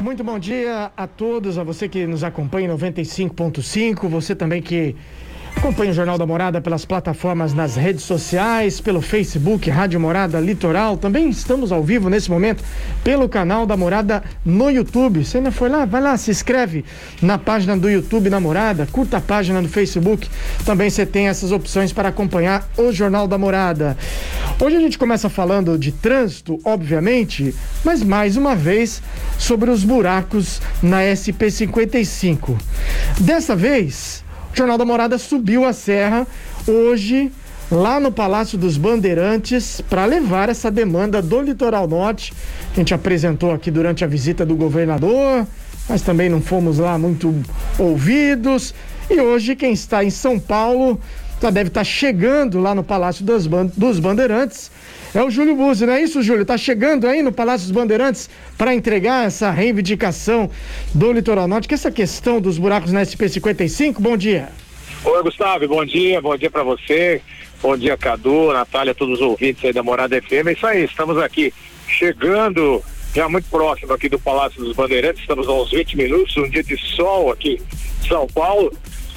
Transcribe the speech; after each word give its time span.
Muito 0.00 0.22
bom 0.22 0.38
dia 0.38 0.92
a 0.96 1.06
todos, 1.06 1.58
a 1.58 1.64
você 1.64 1.88
que 1.88 2.06
nos 2.06 2.22
acompanha 2.22 2.68
em 2.68 2.76
95.5, 2.76 4.08
você 4.08 4.34
também 4.34 4.62
que 4.62 4.94
acompanha 5.58 5.90
o 5.90 5.94
Jornal 5.94 6.16
da 6.16 6.24
Morada 6.24 6.60
pelas 6.60 6.84
plataformas 6.84 7.52
nas 7.52 7.74
redes 7.74 8.04
sociais, 8.04 8.80
pelo 8.80 9.02
Facebook, 9.02 9.68
Rádio 9.68 9.98
Morada 9.98 10.38
Litoral. 10.38 10.96
Também 10.96 11.28
estamos 11.28 11.72
ao 11.72 11.82
vivo 11.82 12.08
nesse 12.08 12.30
momento 12.30 12.62
pelo 13.02 13.28
canal 13.28 13.66
da 13.66 13.76
Morada 13.76 14.22
no 14.44 14.70
YouTube. 14.70 15.24
Você 15.24 15.38
ainda 15.38 15.50
foi 15.50 15.68
lá? 15.68 15.84
Vai 15.84 16.00
lá, 16.00 16.16
se 16.16 16.30
inscreve 16.30 16.84
na 17.20 17.38
página 17.38 17.76
do 17.76 17.90
YouTube 17.90 18.30
da 18.30 18.38
Morada, 18.38 18.86
curta 18.92 19.16
a 19.16 19.20
página 19.20 19.60
do 19.60 19.68
Facebook. 19.68 20.28
Também 20.64 20.90
você 20.90 21.04
tem 21.04 21.26
essas 21.26 21.50
opções 21.50 21.92
para 21.92 22.10
acompanhar 22.10 22.68
o 22.76 22.92
Jornal 22.92 23.26
da 23.26 23.36
Morada. 23.36 23.96
Hoje 24.60 24.76
a 24.76 24.80
gente 24.80 24.96
começa 24.96 25.28
falando 25.28 25.76
de 25.76 25.90
trânsito, 25.90 26.60
obviamente, 26.64 27.52
mas 27.84 28.00
mais 28.04 28.36
uma 28.36 28.54
vez 28.54 29.02
sobre 29.36 29.70
os 29.70 29.82
buracos 29.82 30.60
na 30.80 31.00
SP55. 31.00 32.56
Dessa 33.20 33.56
vez, 33.56 34.22
o 34.58 34.66
Jornal 34.66 34.76
da 34.76 34.84
Morada 34.84 35.18
subiu 35.18 35.64
a 35.64 35.72
serra 35.72 36.26
hoje 36.66 37.30
lá 37.70 38.00
no 38.00 38.10
Palácio 38.10 38.58
dos 38.58 38.76
Bandeirantes 38.76 39.80
para 39.88 40.04
levar 40.04 40.48
essa 40.48 40.68
demanda 40.68 41.22
do 41.22 41.40
Litoral 41.40 41.86
Norte. 41.86 42.32
A 42.72 42.74
gente 42.74 42.92
apresentou 42.92 43.52
aqui 43.52 43.70
durante 43.70 44.02
a 44.02 44.08
visita 44.08 44.44
do 44.44 44.56
governador, 44.56 45.46
mas 45.88 46.02
também 46.02 46.28
não 46.28 46.42
fomos 46.42 46.78
lá 46.78 46.98
muito 46.98 47.32
ouvidos. 47.78 48.74
E 49.08 49.20
hoje 49.20 49.54
quem 49.54 49.72
está 49.72 50.02
em 50.02 50.10
São 50.10 50.40
Paulo 50.40 51.00
já 51.40 51.50
deve 51.50 51.68
estar 51.68 51.84
chegando 51.84 52.58
lá 52.58 52.74
no 52.74 52.82
Palácio 52.82 53.24
dos 53.24 54.00
Bandeirantes. 54.00 54.72
É 55.14 55.22
o 55.22 55.30
Júlio 55.30 55.56
Buzzi, 55.56 55.86
não 55.86 55.94
é 55.94 56.02
isso, 56.02 56.22
Júlio? 56.22 56.42
Está 56.42 56.58
chegando 56.58 57.06
aí 57.06 57.22
no 57.22 57.32
Palácio 57.32 57.66
dos 57.66 57.74
Bandeirantes 57.74 58.28
para 58.58 58.74
entregar 58.74 59.26
essa 59.26 59.50
reivindicação 59.50 60.50
do 60.94 61.12
Litoral 61.12 61.48
Norte, 61.48 61.66
que 61.66 61.74
essa 61.74 61.90
questão 61.90 62.40
dos 62.40 62.58
buracos 62.58 62.92
na 62.92 63.00
SP55. 63.00 64.00
Bom 64.00 64.16
dia. 64.16 64.50
Oi, 65.04 65.22
Gustavo, 65.22 65.66
bom 65.66 65.84
dia, 65.84 66.20
bom 66.20 66.36
dia 66.36 66.50
para 66.50 66.62
você, 66.62 67.22
bom 67.62 67.76
dia, 67.76 67.96
Cadu, 67.96 68.52
Natália, 68.52 68.94
todos 68.94 69.20
os 69.20 69.20
ouvintes 69.20 69.64
aí 69.64 69.72
da 69.72 69.82
Morada 69.82 70.20
FM. 70.20 70.48
É 70.48 70.52
isso 70.52 70.66
aí, 70.66 70.84
estamos 70.84 71.16
aqui 71.16 71.54
chegando 71.86 72.82
já 73.14 73.28
muito 73.28 73.48
próximo 73.48 73.94
aqui 73.94 74.08
do 74.08 74.18
Palácio 74.18 74.62
dos 74.62 74.76
Bandeirantes, 74.76 75.22
estamos 75.22 75.48
a 75.48 75.52
uns 75.52 75.70
20 75.70 75.96
minutos, 75.96 76.36
um 76.36 76.50
dia 76.50 76.62
de 76.62 76.76
sol 76.76 77.32
aqui 77.32 77.58
em 78.04 78.08
São 78.08 78.26
Paulo 78.26 78.70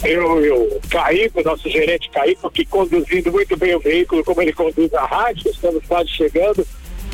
eu, 0.04 0.44
eu 0.44 0.82
Caíco, 0.90 1.44
nosso 1.44 1.70
gerente 1.70 2.10
Caíco, 2.10 2.50
que 2.50 2.66
conduzindo 2.66 3.32
muito 3.32 3.56
bem 3.58 3.76
o 3.76 3.80
veículo, 3.80 4.24
como 4.24 4.42
ele 4.42 4.54
conduz 4.54 4.94
a 4.94 5.06
rádio, 5.06 5.50
estamos 5.50 5.86
quase 5.86 6.10
chegando, 6.10 6.66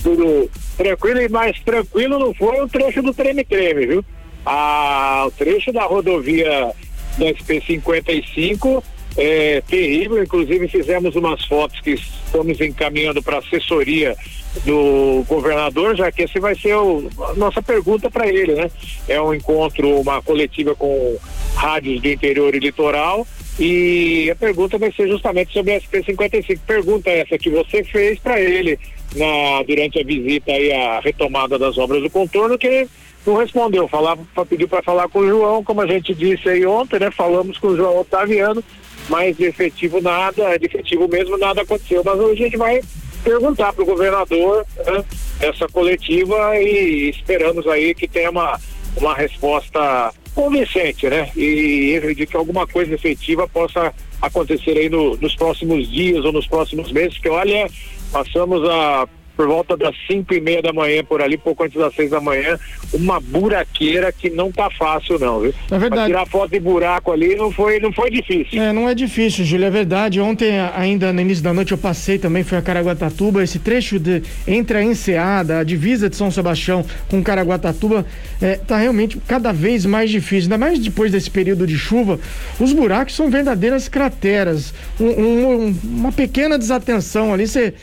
tudo 0.02 0.50
tranquilo 0.78 1.22
e 1.22 1.30
mais 1.30 1.60
tranquilo 1.62 2.20
não 2.20 2.34
foi 2.34 2.62
o 2.62 2.68
trecho 2.68 3.02
do 3.02 3.14
treme-treme, 3.14 3.88
viu? 3.88 4.06
Ah, 4.46 5.26
o 5.28 5.32
trecho 5.32 5.74
da 5.74 5.84
rodovia 5.84 6.72
da 7.18 7.26
SP55 7.26 8.84
é 9.18 9.62
terrível, 9.68 10.22
inclusive 10.24 10.68
fizemos 10.68 11.16
umas 11.16 11.44
fotos 11.46 11.82
que 11.82 11.92
estamos 11.92 12.62
encaminhando 12.62 13.22
para 13.22 13.40
assessoria 13.40 14.16
do 14.64 15.24
governador, 15.28 15.96
já 15.96 16.12
que 16.12 16.24
esse 16.24 16.40
vai 16.40 16.56
ser 16.56 16.76
o, 16.76 17.10
a 17.20 17.34
nossa 17.34 17.62
pergunta 17.62 18.10
para 18.10 18.28
ele, 18.28 18.54
né? 18.54 18.70
É 19.08 19.22
um 19.22 19.34
encontro, 19.34 20.00
uma 20.00 20.22
coletiva 20.22 20.76
com 20.76 21.18
rádios 21.56 22.02
do 22.02 22.08
interior 22.08 22.54
e 22.54 22.60
litoral 22.60 23.26
e 23.60 24.30
a 24.30 24.36
pergunta 24.36 24.78
vai 24.78 24.92
ser 24.92 25.08
justamente 25.08 25.52
sobre 25.52 25.74
a 25.74 25.82
SP55. 25.82 26.60
Pergunta 26.66 27.10
essa 27.10 27.38
que 27.38 27.50
você 27.50 27.84
fez 27.84 28.20
para 28.20 28.40
ele 28.40 28.80
na, 29.16 29.64
durante 29.64 30.00
a 30.00 30.04
visita 30.04 30.52
aí 30.52 30.72
a 30.72 31.00
retomada 31.00 31.58
das 31.58 31.78
obras 31.78 32.04
do 32.04 32.10
contorno, 32.10 32.58
que 32.58 32.68
ele 32.68 32.90
não 33.26 33.36
respondeu, 33.36 33.88
falava, 33.88 34.22
pediu 34.48 34.68
para 34.68 34.84
falar 34.84 35.10
com 35.10 35.20
o 35.20 35.28
João, 35.28 35.64
como 35.64 35.82
a 35.82 35.88
gente 35.88 36.14
disse 36.14 36.48
aí 36.48 36.66
ontem, 36.66 37.00
né? 37.00 37.12
Falamos 37.12 37.58
com 37.58 37.70
o 37.70 37.76
João 37.76 38.00
Otaviano, 38.00 38.64
mas 39.10 39.38
de 39.38 39.46
efetivo 39.46 40.02
nada, 40.02 40.58
de 40.58 40.66
efetivo 40.66 41.08
mesmo 41.08 41.38
nada 41.38 41.62
aconteceu. 41.62 42.02
Mas 42.04 42.20
hoje 42.20 42.44
a 42.44 42.46
gente 42.46 42.58
vai 42.58 42.82
perguntar 43.24 43.74
para 43.74 43.84
o 43.84 43.86
governador 43.86 44.66
né, 44.86 45.04
essa 45.40 45.68
coletiva 45.68 46.58
e 46.58 47.10
esperamos 47.10 47.68
aí 47.68 47.94
que 47.94 48.08
tenha 48.08 48.30
uma, 48.30 48.60
uma 48.98 49.14
resposta 49.14 50.14
convincente, 50.34 51.10
né? 51.10 51.32
E 51.36 52.00
de 52.16 52.28
que 52.28 52.38
alguma 52.38 52.68
coisa 52.68 52.94
efetiva 52.94 53.48
possa 53.48 53.94
acontecer 54.22 54.78
aí 54.78 54.90
no, 54.90 55.18
nos 55.18 55.36
próximos 55.36 55.90
dias 55.90 56.24
ou 56.24 56.32
nos 56.32 56.48
próximos 56.48 56.92
meses, 56.92 57.18
que 57.18 57.30
olha, 57.30 57.68
passamos 58.12 58.68
a 58.70 59.08
por 59.38 59.48
volta 59.48 59.78
das 59.78 59.96
cinco 60.08 60.34
e 60.34 60.42
meia 60.42 60.64
da 60.64 60.74
manhã, 60.74 61.04
por 61.04 61.22
ali, 61.22 61.38
pouco 61.38 61.64
antes 61.64 61.80
das 61.80 61.94
seis 61.94 62.10
da 62.10 62.20
manhã, 62.20 62.58
uma 62.92 63.20
buraqueira 63.20 64.12
que 64.12 64.32
não 64.32 64.52
tá 64.52 64.68
fácil 64.72 65.20
não, 65.20 65.42
viu? 65.42 65.54
É 65.70 65.78
verdade. 65.78 65.90
Pra 65.90 66.06
tirar 66.08 66.26
foto 66.26 66.50
de 66.50 66.60
buraco 66.60 67.12
ali 67.12 67.36
não 67.36 67.52
foi, 67.52 67.80
não 67.80 67.94
foi 67.94 68.10
difícil. 68.10 68.60
É, 68.60 68.74
não 68.74 68.90
é 68.90 68.96
difícil, 68.96 69.46
Júlio, 69.46 69.68
é 69.68 69.70
verdade. 69.70 70.20
Ontem, 70.20 70.60
ainda 70.76 71.14
no 71.14 71.22
início 71.22 71.44
da 71.44 71.54
noite, 71.54 71.72
eu 71.72 71.78
passei 71.78 72.18
também, 72.18 72.44
fui 72.44 72.58
a 72.58 72.62
Caraguatatuba, 72.62 73.44
esse 73.44 73.60
trecho 73.60 74.00
de, 74.00 74.24
entre 74.48 74.80
a 74.80 74.84
Enseada, 74.84 75.60
a 75.60 75.64
divisa 75.64 76.10
de 76.10 76.16
São 76.16 76.32
Sebastião 76.32 76.84
com 77.08 77.24
Caraguatatuba, 77.24 78.06
é, 78.42 78.56
tá 78.56 78.78
realmente 78.78 79.20
cada 79.28 79.52
vez 79.52 79.86
mais 79.86 80.10
difícil, 80.10 80.46
ainda 80.46 80.58
mais 80.58 80.80
depois 80.80 81.12
desse 81.12 81.30
período 81.30 81.68
de 81.68 81.78
chuva, 81.78 82.20
os 82.60 82.74
buracos 82.74 83.16
são 83.16 83.30
verdadeiras 83.30 83.88
crateras, 83.88 84.74
um, 85.00 85.06
um, 85.06 85.76
uma 85.84 86.12
pequena 86.12 86.58
desatenção 86.58 87.34
ali, 87.34 87.48
você 87.48 87.76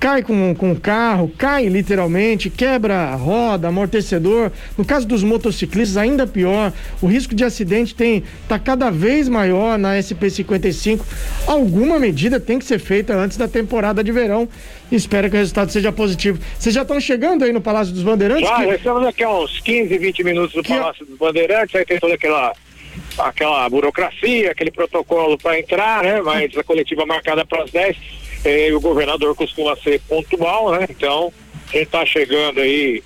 cai 0.00 0.22
com, 0.22 0.54
com 0.54 0.72
o 0.72 0.80
carro, 0.80 1.30
cai 1.36 1.68
literalmente, 1.68 2.48
quebra 2.48 2.94
a 2.94 3.14
roda, 3.14 3.68
amortecedor. 3.68 4.50
No 4.76 4.84
caso 4.84 5.06
dos 5.06 5.22
motociclistas, 5.22 5.98
ainda 5.98 6.26
pior. 6.26 6.72
O 7.02 7.06
risco 7.06 7.34
de 7.34 7.44
acidente 7.44 7.94
tem 7.94 8.24
tá 8.48 8.58
cada 8.58 8.90
vez 8.90 9.28
maior 9.28 9.78
na 9.78 9.98
SP55. 9.98 11.02
Alguma 11.46 11.98
medida 11.98 12.40
tem 12.40 12.58
que 12.58 12.64
ser 12.64 12.78
feita 12.78 13.14
antes 13.14 13.36
da 13.36 13.46
temporada 13.46 14.02
de 14.02 14.10
verão. 14.10 14.48
Espero 14.90 15.28
que 15.28 15.36
o 15.36 15.38
resultado 15.38 15.70
seja 15.70 15.92
positivo. 15.92 16.40
Vocês 16.58 16.74
já 16.74 16.80
estão 16.80 16.98
chegando 16.98 17.44
aí 17.44 17.52
no 17.52 17.60
Palácio 17.60 17.92
dos 17.92 18.02
Bandeirantes? 18.02 18.48
Já, 18.48 18.56
que... 18.56 18.66
já 18.68 18.74
estamos 18.76 19.06
aqui 19.06 19.22
há 19.22 19.30
uns 19.30 19.60
15, 19.60 19.98
20 19.98 20.24
minutos 20.24 20.56
no 20.56 20.62
que... 20.62 20.72
Palácio 20.72 21.04
dos 21.04 21.18
Bandeirantes, 21.18 21.74
aí 21.74 21.84
tem 21.84 22.00
toda 22.00 22.14
aquela 22.14 22.54
aquela 23.18 23.68
burocracia, 23.68 24.50
aquele 24.50 24.70
protocolo 24.70 25.36
para 25.36 25.58
entrar, 25.58 26.02
né? 26.02 26.22
Mas 26.22 26.56
a 26.56 26.64
coletiva 26.64 27.04
marcada 27.04 27.44
para 27.44 27.64
as 27.64 27.70
10 27.70 28.19
é, 28.44 28.72
o 28.72 28.80
governador 28.80 29.34
costuma 29.34 29.76
ser 29.76 30.00
pontual, 30.08 30.72
né? 30.72 30.86
Então, 30.88 31.32
a 31.68 31.72
gente 31.72 31.86
está 31.86 32.04
chegando 32.04 32.60
aí, 32.60 33.02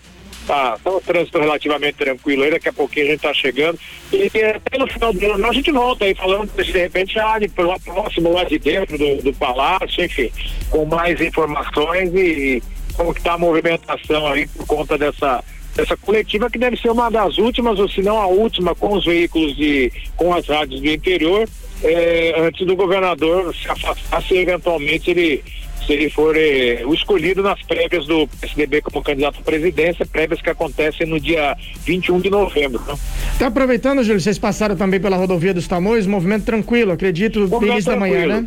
tá, 0.47 0.79
tá 0.83 0.91
um 0.91 1.01
trânsito 1.01 1.39
relativamente 1.39 1.97
tranquilo 1.97 2.45
aí, 2.45 2.51
daqui 2.51 2.69
a 2.69 2.73
pouquinho 2.73 3.07
a 3.07 3.09
gente 3.11 3.17
está 3.17 3.35
chegando. 3.35 3.79
E 4.13 4.27
até 4.27 4.79
no 4.79 4.87
final 4.87 5.13
do 5.13 5.33
ano 5.33 5.47
a 5.47 5.53
gente 5.53 5.71
volta 5.71 6.05
aí 6.05 6.15
falando 6.15 6.51
de 6.51 6.73
repente 6.73 7.15
já 7.15 7.39
de, 7.39 7.49
próximo 7.49 8.33
lá 8.33 8.45
de 8.45 8.59
dentro 8.59 8.97
do, 8.97 9.23
do 9.23 9.33
palácio, 9.35 10.05
enfim, 10.05 10.31
com 10.71 10.85
mais 10.85 11.21
informações 11.21 12.13
e, 12.15 12.19
e 12.57 12.63
como 12.95 13.13
que 13.13 13.21
está 13.21 13.35
a 13.35 13.39
movimentação 13.39 14.27
aí 14.29 14.47
por 14.47 14.67
conta 14.67 14.97
dessa 14.97 15.43
essa 15.77 15.97
coletiva 15.97 16.51
que 16.51 16.59
deve 16.59 16.77
ser 16.77 16.91
uma 16.91 17.11
das 17.11 17.39
últimas, 17.39 17.79
ou 17.79 17.89
se 17.89 18.03
não 18.03 18.19
a 18.19 18.27
última, 18.27 18.75
com 18.75 18.95
os 18.95 19.05
veículos 19.05 19.57
de, 19.57 19.93
com 20.17 20.33
as 20.33 20.47
rádios 20.47 20.81
do 20.81 20.89
interior, 20.89 21.49
é, 21.83 22.35
antes 22.39 22.67
do 22.67 22.77
governador 22.77 23.55
se 23.55 23.69
afastar 23.69 24.23
se 24.23 24.37
eventualmente 24.37 25.11
ele 25.11 25.43
se 25.87 25.93
ele 25.93 26.09
for 26.09 26.35
é, 26.37 26.83
o 26.87 26.95
escolhido 26.95 27.43
nas 27.43 27.61
prévias 27.63 28.07
do 28.07 28.27
PSDB 28.27 28.81
como 28.81 29.05
candidato 29.05 29.41
à 29.41 29.43
presidência, 29.43 30.07
prévias 30.07 30.41
que 30.41 30.49
acontecem 30.49 31.07
no 31.07 31.21
dia 31.21 31.57
21 31.85 32.21
de 32.21 32.31
novembro. 32.31 32.81
Né? 32.87 32.95
Tá 33.39 33.49
aproveitando, 33.49 34.03
Júlio, 34.03 34.21
vocês 34.21 34.39
passaram 34.39 34.77
também 34.77 34.99
pela 34.99 35.17
rodovia 35.17 35.53
dos 35.53 35.69
Tamoios, 35.69 36.07
movimento 36.07 36.45
tranquilo, 36.45 36.93
acredito, 36.93 37.47
desde 37.61 37.91
da 37.91 37.97
manhã, 37.97 38.27
né? 38.27 38.47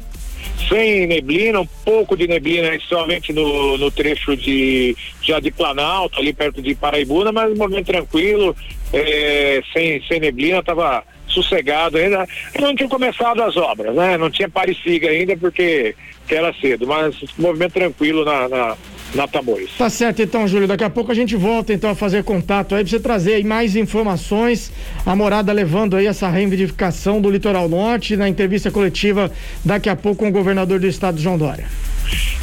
Sem 0.67 1.07
neblina, 1.07 1.61
um 1.61 1.65
pouco 1.65 2.15
de 2.15 2.27
neblina, 2.27 2.77
somente 2.87 3.31
no, 3.31 3.77
no 3.77 3.89
trecho 3.89 4.35
de 4.35 4.95
já 5.21 5.39
de 5.39 5.51
Planalto, 5.51 6.19
ali 6.19 6.33
perto 6.33 6.61
de 6.61 6.75
Paraibuna, 6.75 7.31
mas 7.31 7.51
um 7.51 7.55
movimento 7.55 7.87
tranquilo, 7.87 8.55
é, 8.93 9.61
sem, 9.73 10.01
sem 10.03 10.19
neblina, 10.19 10.59
estava 10.59 11.03
sossegado 11.27 11.97
ainda. 11.97 12.27
Não 12.59 12.75
tinha 12.75 12.89
começado 12.89 13.41
as 13.41 13.55
obras, 13.55 13.95
né? 13.95 14.17
Não 14.17 14.29
tinha 14.29 14.49
pareciga 14.49 15.09
ainda 15.09 15.35
porque 15.37 15.95
era 16.29 16.53
cedo, 16.53 16.85
mas 16.85 17.15
movimento 17.37 17.73
tranquilo 17.73 18.25
na, 18.25 18.49
na, 18.49 18.77
na 19.13 19.27
Tamoios. 19.27 19.71
Tá 19.77 19.89
certo 19.89 20.21
então, 20.21 20.47
Júlio. 20.47 20.67
Daqui 20.67 20.83
a 20.83 20.89
pouco 20.89 21.11
a 21.11 21.15
gente 21.15 21.35
volta 21.35 21.73
então 21.73 21.89
a 21.89 21.95
fazer 21.95 22.23
contato 22.23 22.75
aí 22.75 22.83
pra 22.83 22.89
você 22.89 22.99
trazer 22.99 23.35
aí 23.35 23.43
mais 23.43 23.75
informações. 23.75 24.71
A 25.05 25.15
morada 25.15 25.51
levando 25.51 25.95
aí 25.95 26.07
essa 26.07 26.27
reivindicação 26.29 27.21
do 27.21 27.29
litoral 27.29 27.69
norte 27.69 28.15
na 28.15 28.27
entrevista 28.27 28.71
coletiva 28.71 29.31
daqui 29.63 29.89
a 29.89 29.95
pouco 29.95 30.17
com 30.17 30.29
o 30.29 30.31
governador 30.31 30.79
do 30.79 30.87
estado, 30.87 31.19
João 31.19 31.37
Dória. 31.37 31.65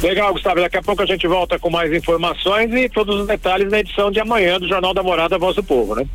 Legal, 0.01 0.33
Gustavo. 0.33 0.61
Daqui 0.61 0.77
a 0.77 0.83
pouco 0.83 1.01
a 1.01 1.05
gente 1.05 1.27
volta 1.27 1.57
com 1.57 1.69
mais 1.69 1.91
informações 1.91 2.71
e 2.73 2.87
todos 2.89 3.21
os 3.21 3.27
detalhes 3.27 3.69
na 3.71 3.79
edição 3.79 4.11
de 4.11 4.19
amanhã 4.19 4.59
do 4.59 4.67
Jornal 4.67 4.93
da 4.93 5.01
Morada 5.01 5.37
Voz 5.37 5.55
do 5.55 5.63
Povo, 5.63 5.95
né? 5.95 6.05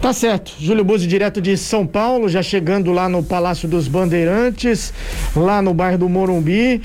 Tá 0.00 0.12
certo. 0.12 0.52
Júlio 0.58 0.84
Buzzi, 0.84 1.06
direto 1.06 1.40
de 1.40 1.56
São 1.56 1.86
Paulo, 1.86 2.28
já 2.28 2.42
chegando 2.42 2.92
lá 2.92 3.08
no 3.08 3.22
Palácio 3.22 3.68
dos 3.68 3.86
Bandeirantes, 3.88 4.92
lá 5.34 5.62
no 5.62 5.72
bairro 5.72 5.98
do 5.98 6.08
Morumbi. 6.08 6.82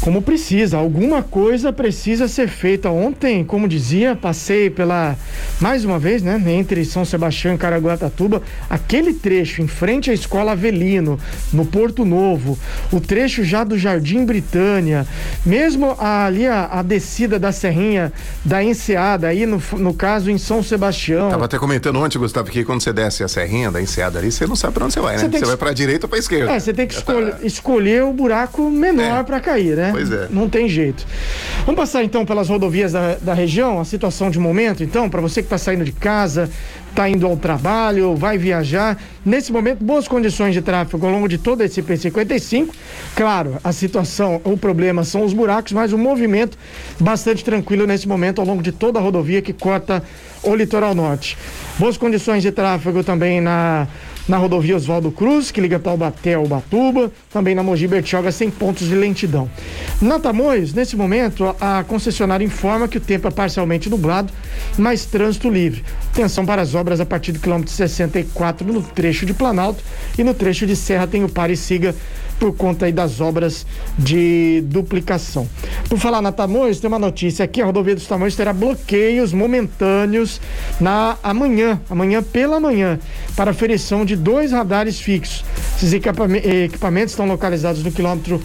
Como 0.00 0.22
precisa. 0.22 0.76
Alguma 0.76 1.22
coisa 1.22 1.72
precisa 1.72 2.28
ser 2.28 2.48
feita. 2.48 2.90
Ontem, 2.90 3.44
como 3.44 3.68
dizia, 3.68 4.14
passei 4.14 4.70
pela 4.70 5.16
mais 5.60 5.84
uma 5.84 5.98
vez, 5.98 6.22
né, 6.22 6.42
entre 6.46 6.84
São 6.84 7.04
Sebastião 7.04 7.54
e 7.54 7.58
Caraguatatuba, 7.58 8.42
aquele 8.68 9.14
trecho 9.14 9.62
em 9.62 9.66
frente 9.66 10.10
à 10.10 10.14
Escola 10.14 10.52
Avelino, 10.52 11.18
no 11.52 11.64
Porto 11.64 12.04
Novo, 12.04 12.58
o 12.92 13.00
trecho 13.00 13.42
já 13.44 13.64
do 13.64 13.78
Jardim 13.78 14.24
Britânia, 14.24 15.06
mesmo 15.44 15.96
ali 15.98 16.46
a, 16.46 16.66
a 16.66 16.82
descida 16.82 17.38
da 17.38 17.52
Serrinha 17.52 18.12
da 18.44 18.62
Enseada, 18.62 19.28
aí 19.28 19.46
no, 19.46 19.62
no 19.78 19.94
caso 19.94 20.30
em 20.30 20.38
São 20.38 20.62
Sebastião. 20.62 21.30
Tava 21.30 21.46
até 21.46 21.58
comentando 21.58 21.98
ontem, 21.98 22.18
Gustavo, 22.18 22.50
que 22.50 22.64
quando 22.64 22.82
você 22.82 22.92
desce 22.92 23.24
a 23.24 23.28
Serrinha 23.28 23.70
da 23.70 23.80
Enseada 23.80 24.18
ali, 24.18 24.30
você 24.30 24.46
não 24.46 24.56
sabe 24.56 24.74
pra 24.74 24.84
onde 24.84 24.94
você 24.94 25.00
vai, 25.00 25.16
né? 25.16 25.22
Você, 25.22 25.38
você 25.38 25.44
vai 25.44 25.56
pra 25.56 25.72
direita 25.72 26.06
ou 26.06 26.10
pra 26.10 26.18
esquerda. 26.18 26.52
É, 26.52 26.60
você 26.60 26.72
tem 26.72 26.86
que 26.86 26.94
escolher, 26.94 27.36
escolher 27.42 28.02
o 28.04 28.12
buraco 28.12 28.70
menor 28.70 29.20
é. 29.20 29.22
para 29.22 29.40
cair, 29.40 29.76
né? 29.76 29.85
Pois 29.92 30.10
é. 30.10 30.28
Não 30.30 30.48
tem 30.48 30.68
jeito. 30.68 31.06
Vamos 31.64 31.80
passar 31.80 32.04
então 32.04 32.24
pelas 32.24 32.48
rodovias 32.48 32.92
da, 32.92 33.16
da 33.16 33.34
região, 33.34 33.80
a 33.80 33.84
situação 33.84 34.30
de 34.30 34.38
momento, 34.38 34.82
então, 34.82 35.08
para 35.08 35.20
você 35.20 35.42
que 35.42 35.46
está 35.46 35.58
saindo 35.58 35.84
de 35.84 35.92
casa, 35.92 36.50
está 36.90 37.08
indo 37.08 37.26
ao 37.26 37.36
trabalho, 37.36 38.16
vai 38.16 38.38
viajar. 38.38 38.98
Nesse 39.24 39.52
momento, 39.52 39.84
boas 39.84 40.08
condições 40.08 40.54
de 40.54 40.62
tráfego 40.62 41.04
ao 41.04 41.12
longo 41.12 41.28
de 41.28 41.36
todo 41.36 41.62
esse 41.62 41.82
P55. 41.82 42.68
Claro, 43.14 43.58
a 43.62 43.72
situação, 43.72 44.40
o 44.44 44.56
problema 44.56 45.04
são 45.04 45.24
os 45.24 45.34
buracos, 45.34 45.72
mas 45.72 45.92
o 45.92 45.98
movimento 45.98 46.56
bastante 46.98 47.44
tranquilo 47.44 47.86
nesse 47.86 48.08
momento 48.08 48.40
ao 48.40 48.46
longo 48.46 48.62
de 48.62 48.72
toda 48.72 48.98
a 48.98 49.02
rodovia 49.02 49.42
que 49.42 49.52
corta 49.52 50.02
o 50.42 50.54
litoral 50.54 50.94
norte. 50.94 51.36
Boas 51.78 51.98
condições 51.98 52.42
de 52.42 52.50
tráfego 52.50 53.04
também 53.04 53.40
na 53.40 53.86
na 54.28 54.36
rodovia 54.36 54.76
Oswaldo 54.76 55.10
Cruz, 55.10 55.50
que 55.50 55.60
liga 55.60 55.78
Taubaté 55.78 56.34
ao 56.34 56.46
Batuba, 56.46 57.10
também 57.32 57.54
na 57.54 57.62
Mogi 57.62 57.86
Bertioga, 57.86 58.32
sem 58.32 58.50
pontos 58.50 58.88
de 58.88 58.94
lentidão. 58.94 59.50
Na 60.00 60.18
Tamoios, 60.18 60.74
nesse 60.74 60.96
momento, 60.96 61.54
a 61.60 61.84
concessionária 61.84 62.44
informa 62.44 62.88
que 62.88 62.98
o 62.98 63.00
tempo 63.00 63.28
é 63.28 63.30
parcialmente 63.30 63.88
nublado, 63.88 64.32
mas 64.76 65.06
trânsito 65.06 65.48
livre. 65.48 65.84
Atenção 66.16 66.46
para 66.46 66.62
as 66.62 66.74
obras 66.74 66.98
a 66.98 67.04
partir 67.04 67.30
do 67.30 67.38
quilômetro 67.38 67.70
64 67.70 68.66
no 68.72 68.80
trecho 68.80 69.26
de 69.26 69.34
Planalto 69.34 69.84
e 70.16 70.24
no 70.24 70.32
trecho 70.32 70.66
de 70.66 70.74
Serra 70.74 71.06
tem 71.06 71.22
o 71.22 71.28
pare 71.28 71.52
e 71.52 71.56
siga 71.58 71.94
por 72.38 72.54
conta 72.54 72.86
aí 72.86 72.92
das 72.92 73.20
obras 73.20 73.66
de 73.98 74.62
duplicação. 74.66 75.46
Por 75.88 75.98
falar 75.98 76.22
na 76.22 76.32
Tamoios, 76.32 76.80
tem 76.80 76.88
uma 76.88 76.98
notícia 76.98 77.44
aqui, 77.44 77.60
a 77.60 77.66
rodovia 77.66 77.94
dos 77.94 78.06
Tamoios 78.06 78.34
terá 78.34 78.52
bloqueios 78.52 79.32
momentâneos 79.32 80.40
na 80.80 81.16
amanhã, 81.22 81.80
amanhã 81.88 82.22
pela 82.22 82.58
manhã, 82.60 82.98
para 83.36 83.50
aferição 83.50 84.04
de 84.04 84.16
dois 84.16 84.52
radares 84.52 84.98
fixos. 85.00 85.44
Esses 85.76 85.92
equipamentos 85.92 87.12
estão 87.12 87.26
localizados 87.26 87.82
no 87.82 87.92
quilômetro 87.92 88.40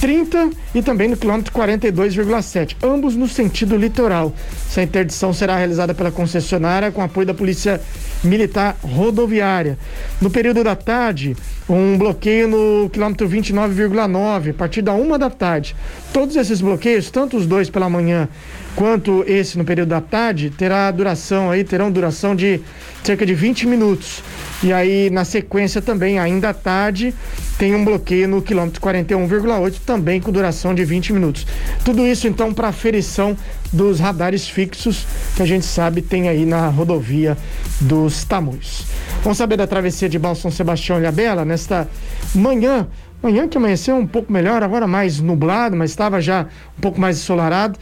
30 0.00 0.50
e 0.74 0.82
também 0.82 1.08
no 1.08 1.16
quilômetro 1.16 1.52
42,7, 1.52 2.76
ambos 2.82 3.14
no 3.14 3.28
sentido 3.28 3.76
litoral. 3.76 4.32
Essa 4.66 4.82
interdição 4.82 5.34
será 5.34 5.56
realizada 5.56 5.92
pela 5.92 6.10
concessionária 6.10 6.90
com 6.90 7.01
apoio 7.02 7.26
da 7.26 7.34
Polícia 7.34 7.80
Militar 8.22 8.76
Rodoviária. 8.82 9.78
No 10.20 10.30
período 10.30 10.62
da 10.62 10.76
tarde, 10.76 11.36
um 11.68 11.96
bloqueio 11.98 12.48
no 12.48 12.90
quilômetro 12.90 13.28
29,9, 13.28 14.50
a 14.50 14.54
partir 14.54 14.82
da 14.82 14.92
uma 14.92 15.18
da 15.18 15.30
tarde. 15.30 15.74
Todos 16.12 16.36
esses 16.36 16.60
bloqueios, 16.60 17.10
tanto 17.10 17.36
os 17.36 17.46
dois 17.46 17.68
pela 17.68 17.88
manhã 17.88 18.28
quanto 18.74 19.24
esse 19.26 19.58
no 19.58 19.64
período 19.64 19.90
da 19.90 20.00
tarde, 20.00 20.50
terá 20.50 20.90
duração 20.90 21.50
aí, 21.50 21.64
terão 21.64 21.90
duração 21.90 22.34
de 22.34 22.60
cerca 23.02 23.26
de 23.26 23.34
20 23.34 23.66
minutos. 23.66 24.22
E 24.62 24.72
aí, 24.72 25.10
na 25.10 25.24
sequência 25.24 25.82
também, 25.82 26.18
ainda 26.18 26.50
à 26.50 26.54
tarde, 26.54 27.12
tem 27.58 27.74
um 27.74 27.84
bloqueio 27.84 28.28
no 28.28 28.40
quilômetro 28.40 28.80
41,8, 28.80 29.80
também 29.84 30.20
com 30.20 30.30
duração 30.30 30.74
de 30.74 30.84
20 30.84 31.12
minutos. 31.12 31.46
Tudo 31.84 32.06
isso, 32.06 32.28
então, 32.28 32.54
para 32.54 32.68
aferição 32.68 33.36
dos 33.72 34.00
radares 34.00 34.48
fixos 34.48 35.06
que 35.34 35.42
a 35.42 35.46
gente 35.46 35.64
sabe 35.64 36.02
tem 36.02 36.28
aí 36.28 36.44
na 36.44 36.68
rodovia 36.68 37.36
dos 37.80 38.24
Tamoios. 38.24 38.84
Vamos 39.22 39.38
saber 39.38 39.56
da 39.56 39.66
travessia 39.66 40.08
de 40.08 40.18
Balsão 40.18 40.50
Sebastião 40.50 40.98
e 40.98 41.00
Ilhabela 41.00 41.44
nesta 41.44 41.88
manhã 42.34 42.88
Manhã 43.22 43.46
que 43.46 43.56
amanheceu 43.56 43.94
um 43.94 44.06
pouco 44.06 44.32
melhor, 44.32 44.64
agora 44.64 44.84
mais 44.84 45.20
nublado, 45.20 45.76
mas 45.76 45.92
estava 45.92 46.20
já 46.20 46.46
um 46.76 46.80
pouco 46.80 47.00
mais 47.00 47.18
ensolarado. 47.18 47.78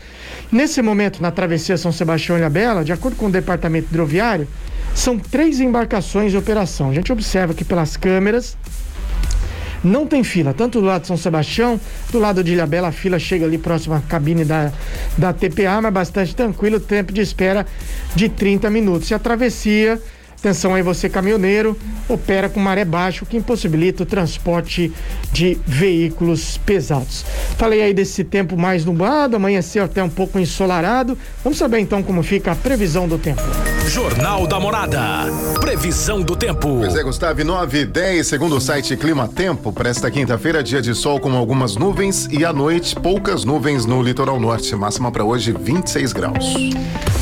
Nesse 0.52 0.82
momento, 0.82 1.22
na 1.22 1.30
travessia 1.30 1.78
São 1.78 1.90
Sebastião 1.90 2.36
e 2.36 2.40
Ilhabela, 2.40 2.84
de 2.84 2.92
acordo 2.92 3.16
com 3.16 3.26
o 3.26 3.30
departamento 3.30 3.88
hidroviário, 3.88 4.46
são 4.94 5.18
três 5.18 5.58
embarcações 5.58 6.30
de 6.30 6.36
operação. 6.36 6.90
A 6.90 6.94
gente 6.94 7.10
observa 7.10 7.54
aqui 7.54 7.64
pelas 7.64 7.96
câmeras. 7.96 8.54
Não 9.82 10.06
tem 10.06 10.22
fila, 10.22 10.52
tanto 10.52 10.80
do 10.80 10.86
lado 10.86 11.02
de 11.02 11.06
São 11.08 11.16
Sebastião, 11.16 11.80
do 12.12 12.18
lado 12.18 12.44
de 12.44 12.52
Ilhabela, 12.52 12.88
a 12.88 12.92
fila 12.92 13.18
chega 13.18 13.46
ali 13.46 13.56
próximo 13.56 13.94
à 13.94 14.00
cabine 14.00 14.44
da, 14.44 14.72
da 15.16 15.32
TPA, 15.32 15.80
mas 15.80 15.92
bastante 15.92 16.34
tranquilo, 16.36 16.78
tempo 16.78 17.12
de 17.12 17.20
espera 17.20 17.66
de 18.14 18.28
30 18.28 18.68
minutos. 18.68 19.10
E 19.10 19.14
a 19.14 19.18
travessia 19.18 20.00
Atenção 20.40 20.74
aí 20.74 20.82
você 20.82 21.06
caminhoneiro, 21.06 21.76
opera 22.08 22.48
com 22.48 22.58
maré 22.58 22.82
baixa, 22.82 23.24
o 23.24 23.26
que 23.26 23.36
impossibilita 23.36 24.04
o 24.04 24.06
transporte 24.06 24.90
de 25.30 25.58
veículos 25.66 26.56
pesados. 26.56 27.26
Falei 27.58 27.82
aí 27.82 27.92
desse 27.92 28.24
tempo 28.24 28.56
mais 28.56 28.82
nublado, 28.86 29.36
amanheceu 29.36 29.84
até 29.84 30.02
um 30.02 30.08
pouco 30.08 30.38
ensolarado. 30.38 31.16
Vamos 31.44 31.58
saber 31.58 31.80
então 31.80 32.02
como 32.02 32.22
fica 32.22 32.52
a 32.52 32.56
previsão 32.56 33.06
do 33.06 33.18
tempo. 33.18 33.42
Jornal 33.86 34.46
da 34.46 34.58
Morada. 34.58 35.00
Previsão 35.60 36.22
do 36.22 36.36
tempo. 36.36 36.78
Pois 36.78 36.94
é, 36.94 37.02
Gustavo, 37.02 37.44
9 37.44 37.80
e 37.80 37.84
10, 37.84 38.26
segundo 38.26 38.56
o 38.56 38.60
site 38.60 38.96
Clima 38.96 39.26
Tempo, 39.26 39.72
para 39.72 39.90
esta 39.90 40.10
quinta-feira, 40.10 40.62
dia 40.62 40.80
de 40.80 40.94
sol 40.94 41.18
com 41.18 41.32
algumas 41.36 41.76
nuvens 41.76 42.28
e 42.30 42.44
à 42.44 42.52
noite 42.52 42.94
poucas 42.94 43.44
nuvens 43.44 43.84
no 43.84 44.00
litoral 44.00 44.38
norte. 44.38 44.74
Máxima 44.76 45.10
para 45.10 45.24
hoje 45.24 45.52
26 45.52 46.12
graus. 46.12 46.54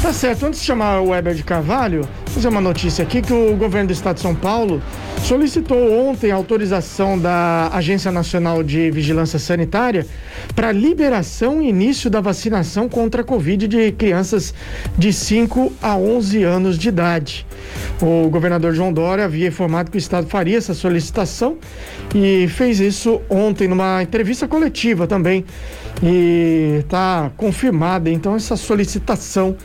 Tá 0.03 0.13
certo, 0.13 0.47
antes 0.47 0.61
de 0.61 0.67
chamar 0.67 1.01
o 1.01 1.09
Weber 1.09 1.35
de 1.35 1.43
Carvalho, 1.43 2.07
fazer 2.27 2.49
uma 2.49 2.61
notícia 2.61 3.03
aqui 3.03 3.08
que 3.09 3.33
o 3.33 3.57
governo 3.57 3.89
do 3.89 3.93
estado 3.93 4.17
de 4.17 4.23
São 4.23 4.35
Paulo 4.35 4.83
solicitou 5.23 5.93
ontem 6.09 6.31
autorização 6.31 7.19
da 7.19 7.69
Agência 7.73 8.11
Nacional 8.11 8.63
de 8.63 8.91
Vigilância 8.91 9.39
Sanitária 9.39 10.07
para 10.55 10.73
liberação 10.73 11.61
e 11.61 11.69
início 11.69 12.09
da 12.09 12.21
vacinação 12.21 12.89
contra 12.89 13.23
a 13.23 13.25
Covid 13.25 13.67
de 13.69 13.93
crianças 13.93 14.55
de 14.97 15.13
5 15.13 15.73
a 15.83 15.97
11 15.97 16.43
anos 16.45 16.79
de 16.79 16.89
idade. 16.89 17.47
O 18.01 18.29
governador 18.31 18.75
João 18.75 18.93
Dória 18.93 19.25
havia 19.25 19.49
informado 19.49 19.91
que 19.91 19.97
o 19.97 19.99
estado 19.99 20.27
faria 20.29 20.57
essa 20.57 20.75
solicitação 20.75 21.59
e 22.15 22.49
fez 22.49 22.81
isso 22.81 23.21
ontem 23.29 23.69
numa 23.69 24.03
entrevista 24.03 24.47
coletiva 24.47 25.07
também. 25.07 25.45
E 26.03 26.79
está 26.81 27.31
confirmada 27.37 28.09
então 28.09 28.37
essa 28.37 28.57
solicitação 28.57 29.57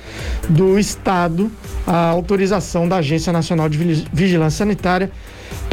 do 0.49 0.79
estado 0.79 1.51
a 1.85 2.09
autorização 2.09 2.87
da 2.87 2.97
Agência 2.97 3.31
Nacional 3.31 3.69
de 3.69 3.77
Vigilância 4.11 4.59
Sanitária 4.59 5.11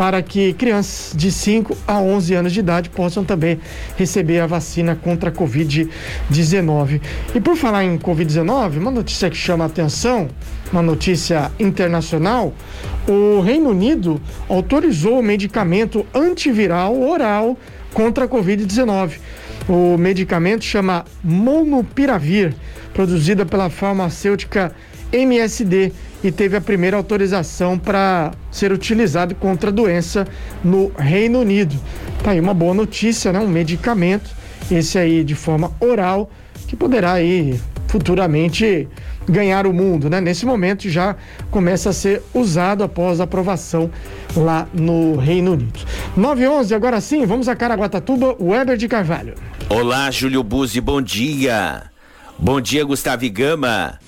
para 0.01 0.23
que 0.23 0.55
crianças 0.55 1.13
de 1.15 1.31
5 1.31 1.77
a 1.87 2.01
11 2.01 2.35
anos 2.35 2.53
de 2.55 2.61
idade 2.61 2.89
possam 2.89 3.23
também 3.23 3.61
receber 3.99 4.41
a 4.41 4.47
vacina 4.47 4.97
contra 4.97 5.29
a 5.29 5.33
Covid-19. 5.33 7.03
E 7.35 7.39
por 7.39 7.55
falar 7.55 7.85
em 7.85 7.99
Covid-19, 7.99 8.79
uma 8.79 8.91
notícia 8.91 9.29
que 9.29 9.37
chama 9.37 9.65
a 9.65 9.67
atenção, 9.67 10.31
uma 10.73 10.81
notícia 10.81 11.53
internacional, 11.61 12.55
o 13.07 13.43
Reino 13.43 13.69
Unido 13.69 14.19
autorizou 14.49 15.19
o 15.19 15.23
medicamento 15.23 16.07
antiviral 16.15 16.99
oral 16.99 17.59
contra 17.93 18.25
a 18.25 18.29
Covid-19. 18.29 19.19
O 19.69 19.99
medicamento 19.99 20.65
chama 20.65 21.05
Monopiravir, 21.23 22.55
produzida 22.95 23.45
pela 23.45 23.69
farmacêutica 23.69 24.75
MSD 25.13 25.93
e 26.23 26.31
teve 26.31 26.57
a 26.57 26.61
primeira 26.61 26.97
autorização 26.97 27.79
para 27.79 28.33
ser 28.51 28.73
utilizado 28.73 29.35
contra 29.35 29.71
a 29.71 29.73
doença 29.73 30.27
no 30.63 30.93
Reino 30.97 31.41
Unido. 31.41 31.75
Tá 32.23 32.33
aí 32.33 32.41
uma 32.41 32.55
boa 32.55 32.75
notícia, 32.75 33.33
né? 33.33 33.41
Um 33.41 33.49
medicamento, 33.49 34.31
esse 34.71 34.99
aí 34.99 35.25
de 35.25 35.35
forma 35.35 35.73
oral, 35.81 36.31
que 36.67 36.77
poderá 36.77 37.13
aí 37.15 37.59
futuramente 37.89 38.89
ganhar 39.29 39.67
o 39.67 39.73
mundo, 39.73 40.09
né? 40.09 40.21
Nesse 40.21 40.47
momento 40.47 40.89
já 40.89 41.17
começa 41.51 41.91
a 41.91 41.93
ser 41.93 42.23
usado 42.33 42.85
após 42.85 43.21
a 43.21 43.25
aprovação 43.25 43.91
lá 44.37 44.69
no 44.73 45.17
Reino 45.17 45.53
Unido. 45.53 45.81
911, 46.17 46.75
agora 46.75 47.01
sim, 47.01 47.27
vamos 47.27 47.49
a 47.49 47.57
Caraguatatuba, 47.57 48.37
Weber 48.41 48.77
de 48.77 48.89
Carvalho. 48.89 49.35
Olá, 49.69 50.11
Júlio 50.11 50.43
Buzzi, 50.43 50.81
bom 50.81 51.01
dia. 51.01 51.85
Bom 52.39 52.61
dia, 52.61 52.85
Gustavo 52.85 53.29
Gama. 53.31 53.99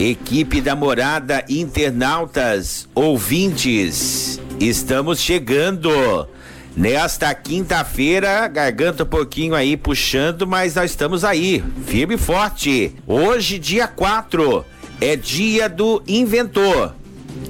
Equipe 0.00 0.62
da 0.62 0.74
Morada, 0.74 1.44
internautas, 1.46 2.88
ouvintes, 2.94 4.40
estamos 4.58 5.20
chegando. 5.20 6.26
Nesta 6.74 7.34
quinta-feira, 7.34 8.48
garganta 8.48 9.02
um 9.02 9.06
pouquinho 9.06 9.54
aí 9.54 9.76
puxando, 9.76 10.46
mas 10.46 10.74
nós 10.74 10.92
estamos 10.92 11.22
aí, 11.22 11.62
firme 11.86 12.14
e 12.14 12.18
forte. 12.18 12.94
Hoje, 13.06 13.58
dia 13.58 13.86
4, 13.86 14.64
é 15.02 15.16
dia 15.16 15.68
do 15.68 16.02
inventor. 16.08 16.94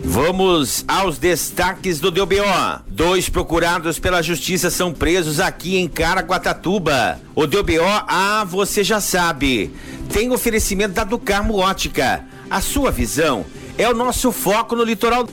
Vamos 0.03 0.85
aos 0.89 1.19
destaques 1.19 2.01
do 2.01 2.11
DBO. 2.11 2.83
Dois 2.89 3.29
procurados 3.29 4.01
pela 4.01 4.23
justiça 4.23 4.71
são 4.71 4.93
presos 4.93 5.39
aqui 5.39 5.77
em 5.77 5.87
Caraguatatuba. 5.87 7.21
O 7.33 7.47
DBO, 7.47 7.85
ah, 8.09 8.45
você 8.45 8.83
já 8.83 9.01
sabe, 9.01 9.73
tem 10.13 10.33
oferecimento 10.33 10.95
da 10.95 11.05
Ducarmo 11.05 11.57
Ótica. 11.57 12.25
A 12.51 12.61
sua 12.61 12.91
visão 12.91 13.47
é 13.79 13.89
o 13.89 13.95
nosso 13.95 14.33
foco 14.33 14.75
no 14.75 14.83
litoral. 14.83 15.25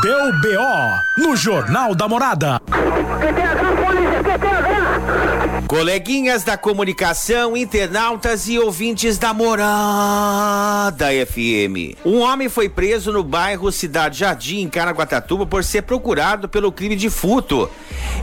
Deu 0.00 0.32
BO 0.40 1.22
no 1.28 1.36
Jornal 1.36 1.94
da 1.94 2.08
Morada. 2.08 2.58
Coleguinhas 5.68 6.42
da 6.42 6.56
comunicação, 6.56 7.54
internautas 7.54 8.48
e 8.48 8.58
ouvintes 8.58 9.18
da 9.18 9.34
Morada 9.34 11.08
FM. 11.26 11.98
Um 12.02 12.20
homem 12.20 12.48
foi 12.48 12.70
preso 12.70 13.12
no 13.12 13.22
bairro 13.22 13.70
Cidade 13.70 14.20
Jardim, 14.20 14.62
em 14.62 14.70
Caraguatatuba, 14.70 15.44
por 15.44 15.62
ser 15.62 15.82
procurado 15.82 16.48
pelo 16.48 16.72
crime 16.72 16.96
de 16.96 17.10
furto. 17.10 17.68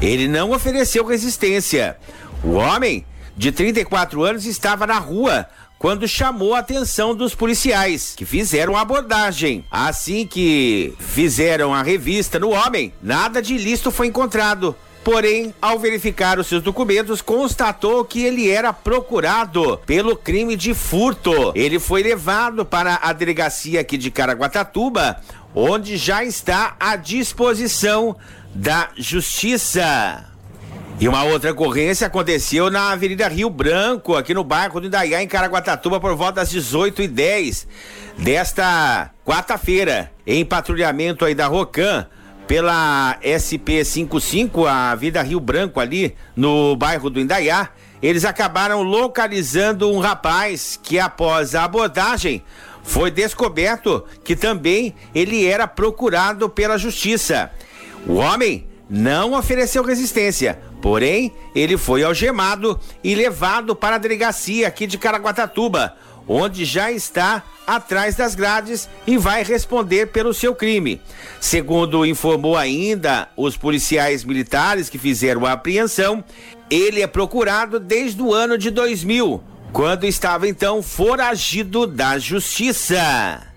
Ele 0.02 0.28
não 0.28 0.50
ofereceu 0.52 1.06
resistência. 1.06 1.96
O 2.44 2.54
homem, 2.54 3.06
de 3.36 3.52
34 3.52 4.24
anos, 4.24 4.46
estava 4.46 4.86
na 4.86 5.00
rua 5.00 5.48
quando 5.82 6.08
chamou 6.08 6.54
a 6.54 6.60
atenção 6.60 7.16
dos 7.16 7.34
policiais, 7.34 8.14
que 8.16 8.24
fizeram 8.24 8.78
a 8.78 8.82
abordagem. 8.82 9.66
Assim 9.72 10.28
que 10.28 10.94
fizeram 11.00 11.74
a 11.74 11.82
revista 11.82 12.38
no 12.38 12.52
homem, 12.52 12.94
nada 13.02 13.42
de 13.42 13.56
ilícito 13.56 13.90
foi 13.90 14.06
encontrado. 14.06 14.76
Porém, 15.04 15.52
ao 15.60 15.80
verificar 15.80 16.38
os 16.38 16.46
seus 16.46 16.62
documentos, 16.62 17.20
constatou 17.20 18.06
que 18.06 18.22
ele 18.22 18.52
era 18.52 18.72
procurado 18.72 19.80
pelo 19.84 20.16
crime 20.16 20.56
de 20.56 20.76
furto. 20.76 21.52
Ele 21.56 21.80
foi 21.80 22.04
levado 22.04 22.64
para 22.64 23.00
a 23.02 23.12
delegacia 23.12 23.82
aqui 23.82 23.98
de 23.98 24.12
Caraguatatuba, 24.12 25.20
onde 25.56 25.98
já 25.98 26.24
está 26.24 26.76
à 26.80 26.96
disposição 26.96 28.16
da 28.54 28.90
justiça. 28.96 30.31
E 31.00 31.08
uma 31.08 31.24
outra 31.24 31.52
ocorrência 31.52 32.06
aconteceu 32.08 32.70
na 32.70 32.92
Avenida 32.92 33.28
Rio 33.28 33.50
Branco, 33.50 34.16
aqui 34.16 34.34
no 34.34 34.44
bairro 34.44 34.80
do 34.80 34.88
Indaiá, 34.88 35.22
em 35.22 35.28
Caraguatatuba, 35.28 36.00
por 36.00 36.16
volta 36.16 36.42
das 36.42 36.52
18 36.52 37.02
e 37.02 37.08
10 37.08 37.68
desta 38.18 39.12
quarta-feira, 39.26 40.12
em 40.28 40.46
patrulhamento 40.46 41.26
aí 41.26 41.34
da 41.34 41.48
Rocan, 41.48 42.06
pela 42.48 43.18
SP55, 43.24 44.68
a 44.68 44.92
Avenida 44.92 45.22
Rio 45.22 45.40
Branco, 45.40 45.80
ali 45.80 46.16
no 46.36 46.76
bairro 46.76 47.10
do 47.10 47.20
Indaiá. 47.20 47.70
Eles 48.02 48.26
acabaram 48.26 48.82
localizando 48.82 49.90
um 49.90 50.00
rapaz 50.00 50.80
que, 50.82 51.00
após 51.00 51.56
a 51.56 51.64
abordagem, 51.64 52.44
foi 52.84 53.10
descoberto 53.12 54.04
que 54.24 54.36
também 54.36 54.94
ele 55.14 55.46
era 55.46 55.68
procurado 55.68 56.50
pela 56.50 56.78
justiça. 56.78 57.52
O 58.08 58.16
homem 58.16 58.68
não 58.90 59.34
ofereceu 59.34 59.84
resistência, 59.84 60.60
porém, 60.82 61.32
ele 61.54 61.78
foi 61.78 62.04
algemado 62.04 62.80
e 63.04 63.14
levado 63.16 63.76
para 63.76 63.96
a 63.96 64.00
delegacia 64.00 64.68
aqui 64.68 64.88
de 64.88 64.98
Caraguatatuba, 64.98 65.96
onde 66.28 66.66
já 66.66 66.92
está 66.92 67.44
atrás 67.66 68.16
das 68.16 68.36
grades 68.36 68.90
e 69.06 69.18
vai 69.18 69.44
responder 69.44 70.08
pelo 70.08 70.34
seu 70.34 70.56
crime. 70.56 71.02
Segundo 71.40 72.06
informou 72.06 72.58
ainda 72.58 73.30
os 73.38 73.56
policiais 73.56 74.24
militares 74.24 74.90
que 74.90 74.98
fizeram 74.98 75.46
a 75.46 75.54
apreensão, 75.54 76.24
ele 76.70 77.02
é 77.02 77.08
procurado 77.08 77.80
desde 77.80 78.22
o 78.22 78.34
ano 78.34 78.58
de 78.58 78.70
2000, 78.70 79.42
quando 79.72 80.06
estava 80.06 80.48
então 80.48 80.82
foragido 80.82 81.86
da 81.86 82.18
justiça. 82.18 83.51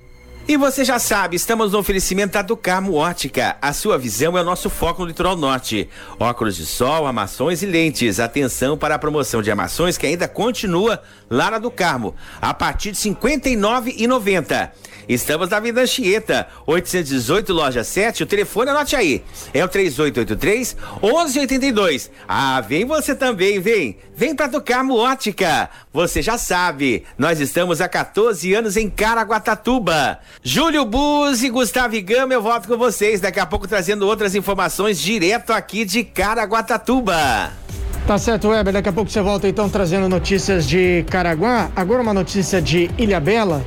E 0.47 0.59
você 0.59 0.85
já 0.85 0.99
sabe, 0.99 1.37
estamos 1.37 1.73
no 1.73 1.79
oferecimento 1.79 2.33
da 2.33 2.43
Ducarmo 2.43 2.97
Ótica. 2.97 3.57
A 3.63 3.73
sua 3.73 3.97
visão 3.97 4.37
é 4.37 4.43
o 4.43 4.45
nosso 4.45 4.69
foco 4.69 5.01
no 5.01 5.09
litoral 5.09 5.35
norte. 5.37 5.89
Óculos 6.21 6.57
de 6.57 6.67
sol, 6.67 7.07
armações 7.07 7.63
e 7.63 7.67
lentes. 7.67 8.21
Atenção 8.21 8.77
para 8.77 8.95
a 8.95 8.99
promoção 8.99 9.41
de 9.41 9.51
armações 9.51 9.97
que 9.97 10.07
ainda 10.07 10.29
continua 10.29 11.03
lá 11.35 11.51
na 11.51 11.59
Ducarmo, 11.59 12.15
a 12.41 12.55
partir 12.55 12.93
de 12.93 13.09
R$ 13.09 13.15
59,90. 13.17 14.71
Estamos 15.09 15.51
na 15.51 15.59
Avenida 15.59 15.83
Anchieta, 15.83 16.47
818, 16.67 17.53
loja 17.53 17.85
7. 17.85 18.23
O 18.23 18.27
telefone 18.27 18.71
anote 18.71 18.97
aí. 18.97 19.23
É 19.53 19.63
o 19.63 19.69
3883 19.69 20.77
1182. 21.03 22.11
Ah, 22.27 22.61
vem 22.61 22.87
você 22.87 23.15
também, 23.15 23.61
vem. 23.61 23.99
Vem 24.17 24.35
pra 24.35 24.49
Tucamo 24.49 24.97
Ótica. 24.97 25.69
Você 25.93 26.23
já 26.23 26.39
sabe, 26.39 27.05
nós 27.19 27.41
estamos 27.41 27.81
há 27.81 27.89
14 27.89 28.55
anos 28.55 28.77
em 28.77 28.89
Caraguatatuba. 28.89 30.21
Júlio 30.43 30.85
Buzzi, 30.85 31.51
Gustavo 31.51 32.01
Gama, 32.01 32.33
eu 32.33 32.43
volto 32.43 32.67
com 32.67 32.77
vocês 32.79 33.21
daqui 33.21 33.41
a 33.41 33.47
pouco 33.47 33.69
trazendo 33.69 34.07
outras 34.07 34.35
informações 34.35 34.99
direto 34.99 35.53
aqui 35.53 35.85
de 35.85 36.03
Caraguatatuba. 36.03 37.64
Tá 38.07 38.19
certo, 38.19 38.49
Weber. 38.49 38.75
Daqui 38.75 38.89
a 38.91 38.93
pouco 38.93 39.11
você 39.11 39.23
volta 39.23 39.49
então 39.49 39.67
trazendo 39.71 40.11
notícias 40.11 40.69
de 40.69 41.07
Caraguá. 41.09 41.71
Agora 41.75 42.03
uma 42.03 42.13
notícia 42.13 42.61
de 42.61 42.91
Ilhabela. 42.99 43.65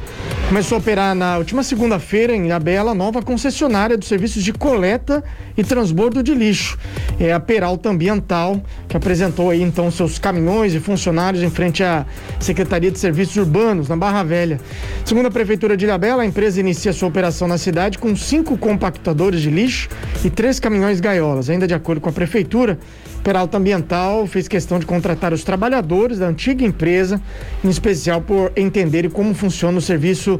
Começou 0.47 0.75
a 0.75 0.79
operar 0.79 1.15
na 1.15 1.39
última 1.39 1.63
segunda-feira 1.63 2.35
em 2.35 2.45
Ilhabela, 2.45 2.93
nova 2.93 3.19
concessionária 3.21 3.97
dos 3.97 4.07
serviços 4.07 4.43
de 4.43 4.53
coleta 4.53 5.23
e 5.57 5.63
transbordo 5.63 6.21
de 6.21 6.35
lixo. 6.35 6.77
É 7.19 7.33
a 7.33 7.39
Peralta 7.39 7.89
Ambiental, 7.89 8.61
que 8.87 8.95
apresentou 8.95 9.49
aí 9.49 9.61
então 9.61 9.89
seus 9.89 10.19
caminhões 10.19 10.75
e 10.75 10.79
funcionários 10.79 11.41
em 11.41 11.49
frente 11.49 11.83
à 11.83 12.05
Secretaria 12.39 12.91
de 12.91 12.99
Serviços 12.99 13.35
Urbanos, 13.37 13.89
na 13.89 13.97
Barra 13.97 14.21
Velha. 14.21 14.61
Segundo 15.03 15.25
a 15.25 15.31
Prefeitura 15.31 15.75
de 15.75 15.85
Ilhabela, 15.85 16.21
a 16.21 16.25
empresa 16.25 16.59
inicia 16.59 16.93
sua 16.93 17.09
operação 17.09 17.47
na 17.47 17.57
cidade 17.57 17.97
com 17.97 18.15
cinco 18.15 18.55
compactadores 18.55 19.41
de 19.41 19.49
lixo 19.49 19.89
e 20.23 20.29
três 20.29 20.59
caminhões 20.59 20.99
gaiolas. 20.99 21.49
Ainda 21.49 21.67
de 21.67 21.73
acordo 21.73 21.99
com 21.99 22.09
a 22.09 22.13
Prefeitura, 22.13 22.77
Peralta 23.23 23.57
Ambiental 23.57 24.25
fez 24.25 24.47
questão 24.47 24.79
de 24.79 24.85
contratar 24.85 25.33
os 25.33 25.43
trabalhadores 25.43 26.19
da 26.19 26.27
antiga 26.27 26.65
empresa, 26.65 27.21
em 27.63 27.69
especial 27.69 28.21
por 28.21 28.51
entenderem 28.55 29.09
como 29.09 29.33
funciona 29.33 29.77
o 29.77 29.81
serviço 29.81 30.39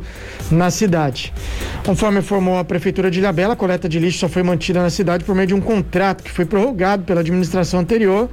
na 0.50 0.72
cidade. 0.72 1.34
Conforme 1.86 2.19
informou 2.19 2.57
a 2.57 2.63
Prefeitura 2.63 3.12
de 3.12 3.19
Ilhabela, 3.19 3.53
a 3.53 3.55
coleta 3.55 3.89
de 3.89 4.00
lixo 4.00 4.19
só 4.19 4.29
foi 4.29 4.43
mantida 4.43 4.81
na 4.81 4.89
cidade 4.89 5.24
por 5.24 5.36
meio 5.36 5.48
de 5.48 5.53
um 5.53 5.62
contrato 5.62 6.24
que 6.24 6.31
foi 6.31 6.46
prorrogado 6.46 7.03
pela 7.03 7.22
administração 7.22 7.79
anterior, 7.79 8.29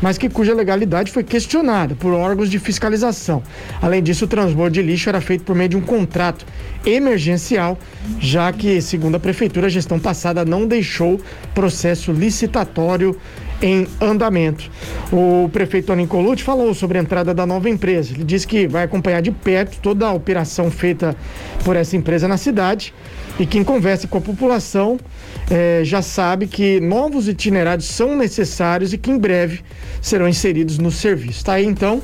mas 0.00 0.16
que 0.16 0.28
cuja 0.28 0.54
legalidade 0.54 1.12
foi 1.12 1.22
questionada 1.22 1.94
por 1.94 2.12
órgãos 2.12 2.50
de 2.50 2.58
fiscalização. 2.58 3.42
Além 3.82 4.02
disso, 4.02 4.24
o 4.24 4.28
transbordo 4.28 4.74
de 4.74 4.82
lixo 4.82 5.08
era 5.08 5.20
feito 5.20 5.44
por 5.44 5.54
meio 5.54 5.68
de 5.68 5.76
um 5.76 5.80
contrato 5.80 6.46
emergencial, 6.86 7.78
já 8.18 8.52
que, 8.52 8.80
segundo 8.80 9.16
a 9.16 9.20
Prefeitura, 9.20 9.66
a 9.66 9.70
gestão 9.70 9.98
passada 9.98 10.44
não 10.44 10.66
deixou 10.66 11.20
processo 11.54 12.12
licitatório 12.12 13.18
em 13.62 13.86
andamento. 14.00 14.70
O 15.12 15.48
prefeito 15.52 15.86
Tony 15.86 16.06
Colucci 16.06 16.42
falou 16.42 16.74
sobre 16.74 16.98
a 16.98 17.00
entrada 17.00 17.34
da 17.34 17.46
nova 17.46 17.68
empresa. 17.68 18.14
Ele 18.14 18.24
disse 18.24 18.46
que 18.46 18.66
vai 18.66 18.84
acompanhar 18.84 19.20
de 19.20 19.30
perto 19.30 19.78
toda 19.80 20.06
a 20.06 20.12
operação 20.12 20.70
feita 20.70 21.16
por 21.64 21.76
essa 21.76 21.96
empresa 21.96 22.28
na 22.28 22.36
cidade 22.36 22.94
e 23.38 23.46
quem 23.46 23.62
conversa 23.62 24.08
com 24.08 24.18
a 24.18 24.20
população 24.20 24.98
eh, 25.50 25.82
já 25.84 26.02
sabe 26.02 26.46
que 26.46 26.80
novos 26.80 27.28
itinerários 27.28 27.86
são 27.86 28.16
necessários 28.16 28.92
e 28.92 28.98
que 28.98 29.10
em 29.10 29.18
breve 29.18 29.60
serão 30.00 30.28
inseridos 30.28 30.78
no 30.78 30.90
serviço. 30.90 31.44
Tá 31.44 31.54
aí 31.54 31.64
então 31.64 32.02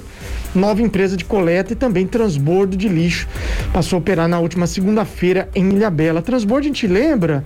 nova 0.54 0.80
empresa 0.80 1.16
de 1.16 1.24
coleta 1.24 1.72
e 1.72 1.76
também 1.76 2.06
transbordo 2.06 2.76
de 2.76 2.88
lixo. 2.88 3.26
Passou 3.72 3.96
a 3.96 4.00
operar 4.00 4.28
na 4.28 4.38
última 4.38 4.66
segunda-feira 4.66 5.48
em 5.54 5.70
Ilhabela. 5.70 6.22
Transbordo, 6.22 6.66
a 6.66 6.68
gente 6.68 6.86
lembra 6.86 7.42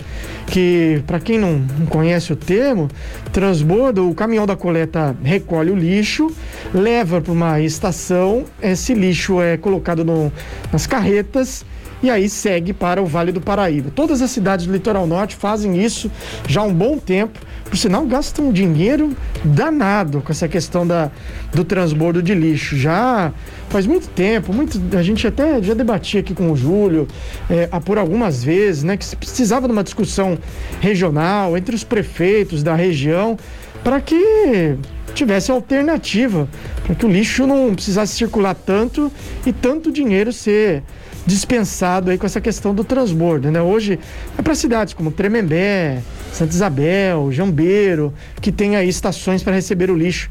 que, 0.46 1.02
para 1.06 1.18
quem 1.18 1.38
não, 1.38 1.54
não 1.78 1.86
conhece 1.86 2.32
o 2.32 2.36
termo, 2.36 2.88
transbordo, 3.32 4.10
o 4.10 4.14
caminhão 4.14 4.46
da 4.46 4.56
coleta 4.56 5.16
recolhe 5.22 5.70
o 5.70 5.76
lixo, 5.76 6.30
leva 6.74 7.20
para 7.20 7.32
uma 7.32 7.60
estação, 7.60 8.44
esse 8.60 8.92
lixo 8.92 9.40
é 9.40 9.56
colocado 9.56 10.04
no, 10.04 10.30
nas 10.70 10.86
carretas 10.86 11.64
e 12.02 12.10
aí 12.10 12.28
segue 12.28 12.72
para 12.72 13.02
o 13.02 13.06
Vale 13.06 13.32
do 13.32 13.40
Paraíba. 13.40 13.90
Todas 13.94 14.22
as 14.22 14.30
cidades 14.30 14.66
do 14.66 14.72
litoral 14.72 15.06
norte 15.06 15.36
fazem 15.36 15.82
isso 15.82 16.10
já 16.46 16.60
há 16.60 16.64
um 16.64 16.72
bom 16.72 16.98
tempo, 16.98 17.38
por 17.64 17.76
sinal 17.76 18.06
gastam 18.06 18.52
dinheiro 18.52 19.16
danado 19.44 20.20
com 20.22 20.32
essa 20.32 20.48
questão 20.48 20.86
da, 20.86 21.10
do 21.52 21.64
transbordo 21.64 22.22
de 22.22 22.34
lixo. 22.34 22.76
Já 22.76 23.32
faz 23.68 23.86
muito 23.86 24.08
tempo, 24.08 24.52
muito, 24.52 24.80
a 24.96 25.02
gente 25.02 25.26
até 25.26 25.62
já 25.62 25.74
debatia 25.74 26.20
aqui 26.20 26.34
com 26.34 26.50
o 26.50 26.56
Júlio 26.56 27.06
é, 27.50 27.66
por 27.80 27.98
algumas 27.98 28.42
vezes, 28.42 28.82
né, 28.82 28.96
que 28.96 29.04
se 29.04 29.16
precisava 29.16 29.66
de 29.66 29.72
uma 29.72 29.84
discussão 29.84 30.38
regional 30.80 31.56
entre 31.56 31.74
os 31.74 31.84
prefeitos 31.84 32.62
da 32.62 32.74
região 32.74 33.36
para 33.82 34.00
que 34.00 34.76
tivesse 35.14 35.50
alternativa, 35.50 36.48
para 36.84 36.94
que 36.94 37.04
o 37.06 37.08
lixo 37.08 37.46
não 37.46 37.74
precisasse 37.74 38.14
circular 38.14 38.54
tanto 38.54 39.10
e 39.46 39.52
tanto 39.52 39.90
dinheiro 39.90 40.32
ser 40.32 40.82
dispensado 41.28 42.10
aí 42.10 42.16
com 42.16 42.24
essa 42.24 42.40
questão 42.40 42.74
do 42.74 42.82
transbordo, 42.82 43.50
né? 43.50 43.60
Hoje 43.60 43.98
é 44.36 44.40
para 44.40 44.54
cidades 44.54 44.94
como 44.94 45.10
Tremembé, 45.10 46.02
Santa 46.32 46.54
Isabel, 46.54 47.30
Jambeiro, 47.30 48.14
que 48.40 48.50
tem 48.50 48.76
aí 48.76 48.88
estações 48.88 49.42
para 49.42 49.52
receber 49.52 49.90
o 49.90 49.96
lixo 49.96 50.30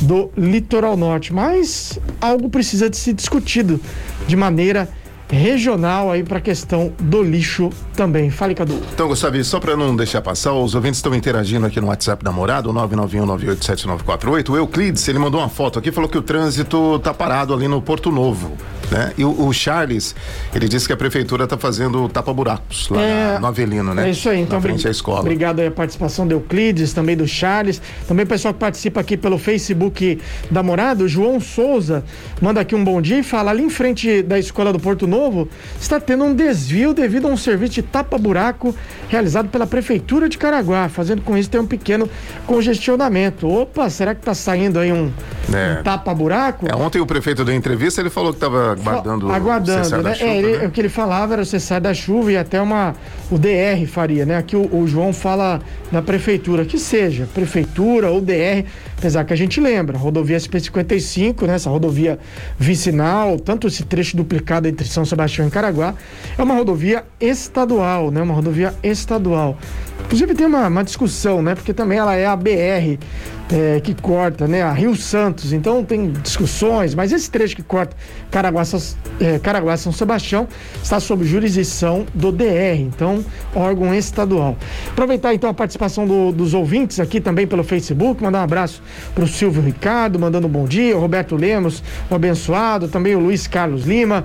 do 0.00 0.30
litoral 0.36 0.96
norte, 0.96 1.32
mas 1.32 1.98
algo 2.20 2.48
precisa 2.48 2.88
de 2.88 2.96
ser 2.96 3.12
discutido 3.12 3.80
de 4.28 4.36
maneira 4.36 4.88
regional 5.28 6.12
aí 6.12 6.22
para 6.22 6.38
a 6.38 6.40
questão 6.40 6.92
do 7.00 7.22
lixo 7.22 7.70
também. 7.96 8.30
Fale, 8.30 8.54
Cadu. 8.54 8.80
Então, 8.94 9.08
Gustavo, 9.08 9.42
só 9.42 9.58
para 9.58 9.76
não 9.76 9.96
deixar 9.96 10.22
passar, 10.22 10.52
os 10.52 10.74
ouvintes 10.74 10.98
estão 10.98 11.14
interagindo 11.14 11.66
aqui 11.66 11.80
no 11.80 11.88
WhatsApp 11.88 12.24
da 12.24 12.30
Morada, 12.30 12.68
o 12.68 12.72
991987948. 12.72 14.50
O 14.50 14.56
Euclides, 14.56 15.08
ele 15.08 15.18
mandou 15.18 15.40
uma 15.40 15.48
foto 15.48 15.78
aqui, 15.78 15.90
falou 15.90 16.08
que 16.08 16.18
o 16.18 16.22
trânsito 16.22 16.98
tá 17.00 17.12
parado 17.12 17.52
ali 17.52 17.66
no 17.66 17.82
Porto 17.82 18.12
Novo. 18.12 18.52
Né? 18.90 19.12
E 19.18 19.24
o, 19.24 19.46
o 19.46 19.52
Charles, 19.52 20.14
ele 20.54 20.68
disse 20.68 20.86
que 20.86 20.92
a 20.92 20.96
prefeitura 20.96 21.44
está 21.44 21.58
fazendo 21.58 22.08
tapa-buracos 22.08 22.88
lá 22.88 23.02
é, 23.02 23.38
no 23.38 23.46
Avelino, 23.46 23.92
né? 23.94 24.06
É 24.06 24.10
isso 24.10 24.28
aí, 24.28 24.40
então. 24.40 24.58
Na 24.58 24.62
frente 24.62 24.86
à 24.86 24.90
escola. 24.90 25.20
Obrigado 25.20 25.60
aí 25.60 25.66
a 25.66 25.70
participação 25.70 26.26
do 26.26 26.32
Euclides, 26.32 26.92
também 26.92 27.16
do 27.16 27.26
Charles, 27.26 27.82
também 28.06 28.24
o 28.24 28.28
pessoal 28.28 28.54
que 28.54 28.60
participa 28.60 29.00
aqui 29.00 29.16
pelo 29.16 29.38
Facebook 29.38 30.20
da 30.50 30.62
Morada, 30.62 31.02
o 31.02 31.08
João 31.08 31.40
Souza, 31.40 32.04
manda 32.40 32.60
aqui 32.60 32.74
um 32.74 32.84
bom 32.84 33.00
dia 33.02 33.18
e 33.18 33.22
fala: 33.22 33.50
ali 33.50 33.64
em 33.64 33.70
frente 33.70 34.22
da 34.22 34.38
escola 34.38 34.72
do 34.72 34.78
Porto 34.78 35.06
Novo, 35.06 35.48
está 35.80 35.98
tendo 35.98 36.24
um 36.24 36.34
desvio 36.34 36.94
devido 36.94 37.26
a 37.26 37.30
um 37.30 37.36
serviço 37.36 37.74
de 37.74 37.82
tapa-buraco 37.82 38.74
realizado 39.08 39.48
pela 39.48 39.66
Prefeitura 39.66 40.28
de 40.28 40.38
Caraguá, 40.38 40.88
fazendo 40.88 41.22
com 41.22 41.36
isso 41.36 41.50
ter 41.50 41.58
um 41.58 41.66
pequeno 41.66 42.08
congestionamento. 42.46 43.48
Opa, 43.48 43.90
será 43.90 44.14
que 44.14 44.20
está 44.20 44.34
saindo 44.34 44.78
aí 44.78 44.92
um, 44.92 45.10
é. 45.52 45.80
um 45.80 45.82
tapa-buraco? 45.82 46.66
É, 46.68 46.74
ontem 46.76 47.00
o 47.00 47.06
prefeito 47.06 47.44
deu 47.44 47.54
entrevista, 47.54 48.00
ele 48.00 48.10
falou 48.10 48.32
que 48.32 48.36
estava 48.36 48.75
aguardando, 48.80 49.32
aguardando, 49.32 50.02
né? 50.02 50.14
Chuva, 50.14 50.30
é, 50.30 50.36
ele, 50.38 50.58
né? 50.58 50.66
o 50.66 50.70
que 50.70 50.80
ele 50.80 50.88
falava 50.88 51.34
era 51.34 51.42
o 51.42 51.46
cessar 51.46 51.80
da 51.80 51.92
chuva 51.94 52.32
e 52.32 52.36
até 52.36 52.60
uma 52.60 52.94
o 53.30 53.38
DR 53.38 53.86
faria, 53.86 54.24
né? 54.24 54.36
Aqui 54.36 54.56
o, 54.56 54.74
o, 54.74 54.86
João 54.86 55.12
fala 55.12 55.60
da 55.90 56.02
prefeitura, 56.02 56.64
que 56.64 56.78
seja 56.78 57.28
prefeitura 57.34 58.10
ou 58.10 58.20
DR, 58.20 58.64
apesar 58.96 59.24
que 59.24 59.32
a 59.32 59.36
gente 59.36 59.60
lembra, 59.60 59.98
rodovia 59.98 60.36
SP55, 60.36 61.46
né? 61.46 61.54
Essa 61.54 61.70
rodovia 61.70 62.18
vicinal, 62.58 63.38
tanto 63.38 63.66
esse 63.66 63.84
trecho 63.84 64.16
duplicado 64.16 64.68
entre 64.68 64.86
São 64.86 65.04
Sebastião 65.04 65.48
e 65.48 65.50
Caraguá, 65.50 65.94
é 66.36 66.42
uma 66.42 66.54
rodovia 66.54 67.04
estadual, 67.20 68.10
né? 68.10 68.22
Uma 68.22 68.34
rodovia 68.34 68.74
estadual. 68.82 69.58
Inclusive 70.06 70.34
tem 70.34 70.46
uma, 70.46 70.68
uma 70.68 70.84
discussão, 70.84 71.42
né? 71.42 71.56
Porque 71.56 71.74
também 71.74 71.98
ela 71.98 72.14
é 72.14 72.26
a 72.26 72.36
BR 72.36 72.96
é, 73.52 73.80
que 73.80 73.92
corta, 73.92 74.46
né? 74.46 74.62
A 74.62 74.72
Rio 74.72 74.94
Santos. 74.94 75.52
Então 75.52 75.84
tem 75.84 76.12
discussões, 76.12 76.94
mas 76.94 77.12
esse 77.12 77.28
trecho 77.28 77.56
que 77.56 77.62
corta 77.62 77.96
Caraguá, 78.30 78.62
é, 79.20 79.38
Caraguá 79.40 79.76
São 79.76 79.90
Sebastião 79.90 80.46
está 80.80 81.00
sob 81.00 81.24
jurisdição 81.24 82.06
do 82.14 82.30
DR, 82.30 82.78
então 82.78 83.24
órgão 83.52 83.92
estadual. 83.92 84.56
Aproveitar 84.90 85.34
então 85.34 85.50
a 85.50 85.54
participação 85.54 86.06
do, 86.06 86.30
dos 86.30 86.54
ouvintes 86.54 87.00
aqui 87.00 87.20
também 87.20 87.44
pelo 87.44 87.64
Facebook, 87.64 88.22
mandar 88.22 88.40
um 88.40 88.44
abraço 88.44 88.80
para 89.12 89.24
o 89.24 89.28
Silvio 89.28 89.60
Ricardo, 89.60 90.20
mandando 90.20 90.46
um 90.46 90.50
bom 90.50 90.66
dia, 90.66 90.96
o 90.96 91.00
Roberto 91.00 91.34
Lemos, 91.34 91.82
o 92.08 92.14
abençoado, 92.14 92.86
também 92.86 93.16
o 93.16 93.18
Luiz 93.18 93.48
Carlos 93.48 93.84
Lima. 93.84 94.24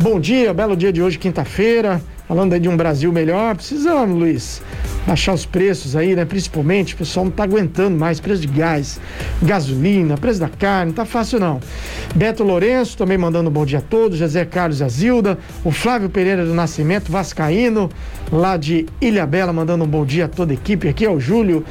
Bom 0.00 0.18
dia, 0.18 0.52
belo 0.52 0.76
dia 0.76 0.92
de 0.92 1.00
hoje, 1.00 1.18
quinta-feira. 1.18 2.02
Falando 2.30 2.52
aí 2.52 2.60
de 2.60 2.68
um 2.68 2.76
Brasil 2.76 3.12
melhor, 3.12 3.56
precisamos, 3.56 4.16
Luiz, 4.16 4.62
baixar 5.04 5.34
os 5.34 5.44
preços 5.44 5.96
aí, 5.96 6.14
né? 6.14 6.24
Principalmente, 6.24 6.94
o 6.94 6.98
pessoal 6.98 7.24
não 7.24 7.32
tá 7.32 7.42
aguentando 7.42 7.98
mais, 7.98 8.20
preço 8.20 8.42
de 8.42 8.46
gás, 8.46 9.00
gasolina, 9.42 10.16
preço 10.16 10.38
da 10.38 10.48
carne, 10.48 10.90
não 10.90 10.92
tá 10.92 11.04
fácil 11.04 11.40
não. 11.40 11.60
Beto 12.14 12.44
Lourenço 12.44 12.96
também 12.96 13.18
mandando 13.18 13.50
um 13.50 13.52
bom 13.52 13.66
dia 13.66 13.78
a 13.78 13.82
todos, 13.82 14.16
José 14.16 14.44
Carlos 14.44 14.80
Azilda, 14.80 15.38
o 15.64 15.72
Flávio 15.72 16.08
Pereira 16.08 16.46
do 16.46 16.54
Nascimento, 16.54 17.10
Vascaíno, 17.10 17.90
lá 18.30 18.56
de 18.56 18.86
Ilha 19.00 19.26
Bela, 19.26 19.52
mandando 19.52 19.82
um 19.82 19.88
bom 19.88 20.06
dia 20.06 20.26
a 20.26 20.28
toda 20.28 20.52
a 20.52 20.54
equipe 20.54 20.88
aqui, 20.88 21.04
ao 21.04 21.18
Júlio, 21.18 21.64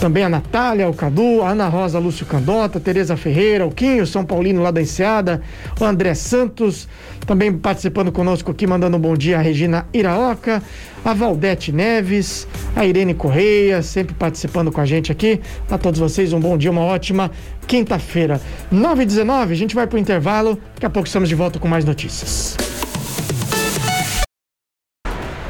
também 0.00 0.24
a 0.24 0.30
Natália, 0.30 0.88
o 0.88 0.94
Cadu, 0.94 1.42
a 1.42 1.50
Ana 1.50 1.68
Rosa 1.68 1.98
Lúcio 1.98 2.24
Candota, 2.24 2.80
Tereza 2.80 3.18
Ferreira, 3.18 3.66
o 3.66 3.70
Quinho, 3.70 4.06
São 4.06 4.24
Paulino 4.24 4.62
lá 4.62 4.70
da 4.70 4.80
Enseada, 4.80 5.42
o 5.78 5.84
André 5.84 6.14
Santos, 6.14 6.88
também 7.30 7.56
participando 7.56 8.10
conosco 8.10 8.50
aqui, 8.50 8.66
mandando 8.66 8.96
um 8.96 9.00
bom 9.00 9.16
dia 9.16 9.38
a 9.38 9.40
Regina 9.40 9.86
Iraoca, 9.94 10.60
a 11.04 11.14
Valdete 11.14 11.70
Neves, 11.70 12.44
a 12.74 12.84
Irene 12.84 13.14
Correia, 13.14 13.82
sempre 13.82 14.12
participando 14.16 14.72
com 14.72 14.80
a 14.80 14.84
gente 14.84 15.12
aqui. 15.12 15.40
A 15.70 15.78
todos 15.78 16.00
vocês, 16.00 16.32
um 16.32 16.40
bom 16.40 16.58
dia, 16.58 16.72
uma 16.72 16.80
ótima 16.80 17.30
quinta-feira. 17.68 18.40
9 18.68 19.04
e 19.04 19.06
19 19.06 19.52
a 19.52 19.56
gente 19.56 19.76
vai 19.76 19.86
para 19.86 19.94
o 19.94 20.00
intervalo. 20.00 20.58
Daqui 20.74 20.86
a 20.86 20.90
pouco 20.90 21.06
estamos 21.06 21.28
de 21.28 21.36
volta 21.36 21.60
com 21.60 21.68
mais 21.68 21.84
notícias. 21.84 22.56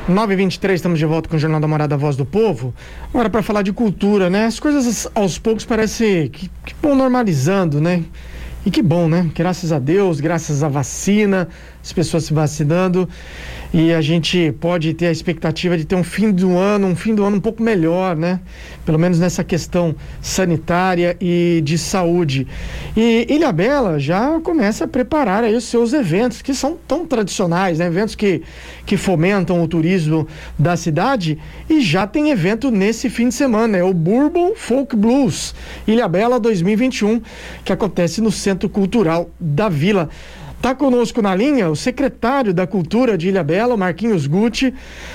9h23, 0.06 0.74
estamos 0.74 0.98
de 0.98 1.06
volta 1.06 1.30
com 1.30 1.36
o 1.36 1.38
Jornal 1.38 1.60
da 1.60 1.66
Morada 1.66 1.96
Voz 1.96 2.14
do 2.14 2.26
Povo. 2.26 2.74
Agora 3.08 3.30
para 3.30 3.42
falar 3.42 3.62
de 3.62 3.72
cultura, 3.72 4.28
né? 4.28 4.44
As 4.44 4.60
coisas 4.60 5.08
aos 5.14 5.38
poucos 5.38 5.64
parece 5.64 6.28
que, 6.30 6.50
que 6.66 6.74
vão 6.82 6.94
normalizando, 6.94 7.80
né? 7.80 8.04
E 8.64 8.70
que 8.70 8.82
bom, 8.82 9.08
né? 9.08 9.30
Graças 9.34 9.72
a 9.72 9.78
Deus, 9.78 10.20
graças 10.20 10.62
à 10.62 10.68
vacina, 10.68 11.48
as 11.82 11.92
pessoas 11.92 12.24
se 12.24 12.34
vacinando 12.34 13.08
e 13.72 13.92
a 13.92 14.00
gente 14.00 14.52
pode 14.60 14.92
ter 14.94 15.06
a 15.06 15.12
expectativa 15.12 15.78
de 15.78 15.84
ter 15.84 15.94
um 15.94 16.02
fim 16.02 16.32
do 16.32 16.56
ano, 16.56 16.88
um 16.88 16.96
fim 16.96 17.14
do 17.14 17.24
ano 17.24 17.36
um 17.36 17.40
pouco 17.40 17.62
melhor, 17.62 18.16
né? 18.16 18.40
Pelo 18.84 18.98
menos 18.98 19.20
nessa 19.20 19.44
questão 19.44 19.94
sanitária 20.20 21.16
e 21.20 21.60
de 21.64 21.78
saúde. 21.78 22.48
E 22.96 23.26
Ilha 23.30 23.52
Bela 23.52 24.00
já 24.00 24.40
começa 24.40 24.84
a 24.84 24.88
preparar 24.88 25.44
aí 25.44 25.54
os 25.54 25.64
seus 25.64 25.92
eventos, 25.92 26.42
que 26.42 26.52
são 26.52 26.76
tão 26.88 27.06
tradicionais, 27.06 27.78
né? 27.78 27.86
Eventos 27.86 28.16
que, 28.16 28.42
que 28.84 28.96
fomentam 28.96 29.62
o 29.62 29.68
turismo 29.68 30.26
da 30.58 30.76
cidade 30.76 31.38
e 31.68 31.80
já 31.80 32.08
tem 32.08 32.30
evento 32.30 32.72
nesse 32.72 33.08
fim 33.08 33.28
de 33.28 33.34
semana, 33.36 33.76
é 33.76 33.84
o 33.84 33.94
Bourbon 33.94 34.52
Folk 34.56 34.96
Blues 34.96 35.54
Ilha 35.86 36.08
Bela 36.08 36.40
2021, 36.40 37.22
que 37.64 37.72
acontece 37.72 38.20
no 38.20 38.32
Centro 38.32 38.68
Cultural 38.68 39.30
da 39.38 39.68
Vila. 39.68 40.08
Está 40.60 40.74
conosco 40.74 41.22
na 41.22 41.34
linha 41.34 41.70
o 41.70 41.74
secretário 41.74 42.52
da 42.52 42.66
Cultura 42.66 43.16
de 43.16 43.30
Ilha 43.30 43.42
Bela, 43.42 43.78
Marquinhos 43.78 44.26
Gucci. 44.26 44.74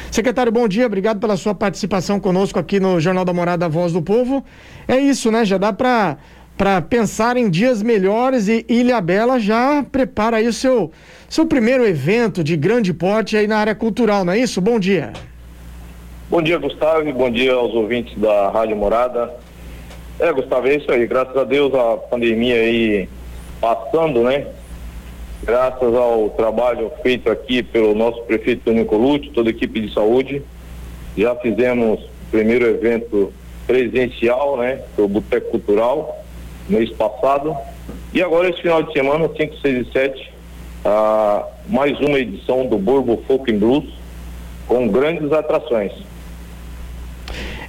Secretário, 0.09 0.51
bom 0.51 0.67
dia, 0.67 0.87
obrigado 0.87 1.19
pela 1.19 1.37
sua 1.37 1.53
participação 1.53 2.19
conosco 2.19 2.57
aqui 2.57 2.79
no 2.79 2.99
Jornal 2.99 3.23
da 3.23 3.31
Morada 3.31 3.69
Voz 3.69 3.93
do 3.93 4.01
Povo. 4.01 4.43
É 4.87 4.97
isso, 4.97 5.29
né? 5.29 5.45
Já 5.45 5.59
dá 5.59 5.71
para 5.71 6.17
para 6.57 6.81
pensar 6.81 7.37
em 7.37 7.47
dias 7.47 7.83
melhores 7.83 8.47
e 8.47 8.65
Ilha 8.67 8.99
Bela 8.99 9.39
já 9.39 9.83
prepara 9.83 10.37
aí 10.37 10.47
o 10.47 10.53
seu, 10.53 10.91
seu 11.29 11.45
primeiro 11.45 11.85
evento 11.85 12.43
de 12.43 12.57
grande 12.57 12.91
porte 12.91 13.37
aí 13.37 13.45
na 13.45 13.57
área 13.57 13.75
cultural, 13.75 14.25
não 14.25 14.33
é 14.33 14.39
isso? 14.39 14.59
Bom 14.59 14.79
dia. 14.79 15.13
Bom 16.27 16.41
dia, 16.41 16.57
Gustavo, 16.57 17.13
bom 17.13 17.29
dia 17.29 17.53
aos 17.53 17.71
ouvintes 17.75 18.17
da 18.17 18.49
Rádio 18.49 18.75
Morada. 18.75 19.31
É, 20.19 20.33
Gustavo, 20.33 20.67
é 20.69 20.77
isso 20.77 20.91
aí. 20.91 21.05
Graças 21.05 21.37
a 21.37 21.43
Deus 21.43 21.71
a 21.75 21.97
pandemia 21.97 22.55
aí 22.55 23.07
passando, 23.61 24.23
né? 24.23 24.47
Graças 25.45 25.93
ao 25.93 26.29
trabalho 26.31 26.91
feito 27.03 27.29
aqui 27.29 27.61
pelo 27.61 27.93
nosso 27.93 28.21
prefeito 28.23 28.63
Tony 28.65 28.83
Colucci, 28.83 29.29
toda 29.29 29.49
a 29.49 29.51
equipe 29.51 29.79
de 29.79 29.93
saúde, 29.93 30.41
já 31.15 31.35
fizemos 31.35 31.99
o 32.03 32.31
primeiro 32.31 32.65
evento 32.65 33.31
presencial, 33.67 34.57
né, 34.57 34.81
do 34.97 35.07
Boteco 35.07 35.51
Cultural, 35.51 36.23
mês 36.67 36.89
passado. 36.91 37.55
E 38.13 38.21
agora, 38.21 38.49
esse 38.49 38.61
final 38.61 38.81
de 38.81 38.91
semana, 38.91 39.29
5, 39.29 39.57
6 39.57 39.87
e 39.87 39.91
7, 39.91 40.33
ah, 40.83 41.47
mais 41.67 41.99
uma 41.99 42.19
edição 42.19 42.65
do 42.65 42.77
Burbo 42.77 43.23
Folk 43.27 43.51
Blues, 43.53 43.85
com 44.67 44.87
grandes 44.87 45.31
atrações. 45.31 45.91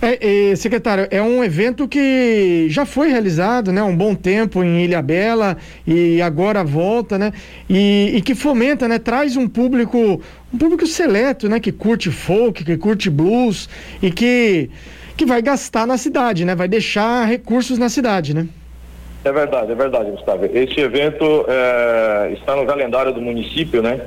É, 0.01 0.51
é, 0.51 0.57
secretário, 0.57 1.09
é 1.11 1.23
um 1.23 1.43
evento 1.43 1.89
que 1.89 2.67
já 2.69 2.85
foi 2.85 3.09
realizado, 3.09 3.73
né, 3.73 3.83
um 3.83 3.97
bom 3.97 4.15
tempo 4.15 4.63
em 4.63 4.85
Ilha 4.85 5.01
Bela 5.01 5.57
e 5.87 6.21
agora 6.21 6.63
volta, 6.63 7.19
né, 7.19 7.33
e, 7.69 8.13
e, 8.15 8.21
que 8.21 8.35
fomenta, 8.35 8.87
né, 8.87 8.99
traz 8.99 9.37
um 9.37 9.49
público, 9.49 10.21
um 10.53 10.59
público 10.59 10.87
seleto, 10.87 11.49
né, 11.49 11.59
que 11.61 11.73
curte 11.73 12.11
folk, 12.11 12.63
que 12.63 12.77
curte 12.77 13.09
blues 13.09 13.69
e 14.03 14.11
que 14.11 14.71
que 15.17 15.25
vai 15.25 15.41
gastar 15.41 15.87
na 15.87 15.97
cidade, 15.97 16.45
né, 16.45 16.55
vai 16.55 16.69
deixar 16.69 17.25
recursos 17.25 17.79
na 17.79 17.89
cidade, 17.89 18.35
né? 18.35 18.47
É 19.25 19.33
verdade, 19.33 19.73
é 19.73 19.75
verdade, 19.75 20.11
Gustavo. 20.11 20.45
Esse 20.45 20.79
evento 20.79 21.47
é, 21.49 22.33
está 22.35 22.55
no 22.55 22.67
calendário 22.67 23.15
do 23.15 23.21
município, 23.21 23.81
né? 23.83 24.03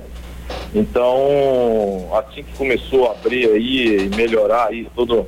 Então, 0.74 2.08
assim 2.14 2.44
que 2.44 2.56
começou 2.56 3.10
a 3.10 3.12
abrir 3.12 3.50
aí 3.50 4.06
e 4.06 4.16
melhorar 4.16 4.68
aí 4.68 4.88
todo 4.96 5.28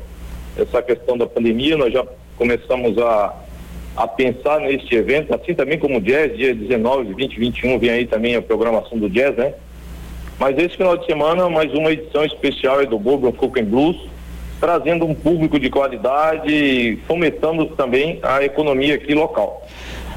essa 0.57 0.81
questão 0.81 1.17
da 1.17 1.25
pandemia, 1.25 1.77
nós 1.77 1.93
já 1.93 2.05
começamos 2.37 2.97
a, 2.97 3.33
a 3.95 4.07
pensar 4.07 4.59
neste 4.61 4.95
evento, 4.95 5.33
assim 5.33 5.53
também 5.53 5.77
como 5.77 5.97
o 5.97 6.01
Jazz, 6.01 6.35
dia 6.35 6.53
19, 6.53 7.13
20, 7.13 7.39
21, 7.39 7.79
vem 7.79 7.89
aí 7.89 8.05
também 8.05 8.35
a 8.35 8.41
programação 8.41 8.97
do 8.97 9.09
Jazz, 9.09 9.35
né? 9.35 9.53
Mas 10.39 10.57
esse 10.57 10.75
final 10.75 10.97
de 10.97 11.05
semana, 11.05 11.47
mais 11.49 11.71
uma 11.73 11.91
edição 11.91 12.25
especial 12.25 12.83
do 12.87 12.97
Bourbon 12.97 13.31
Folk 13.33 13.61
Blues, 13.61 13.95
trazendo 14.59 15.05
um 15.05 15.13
público 15.13 15.59
de 15.59 15.69
qualidade 15.69 16.51
e 16.51 16.97
fomentando 17.07 17.67
também 17.67 18.19
a 18.23 18.43
economia 18.43 18.95
aqui 18.95 19.13
local. 19.13 19.67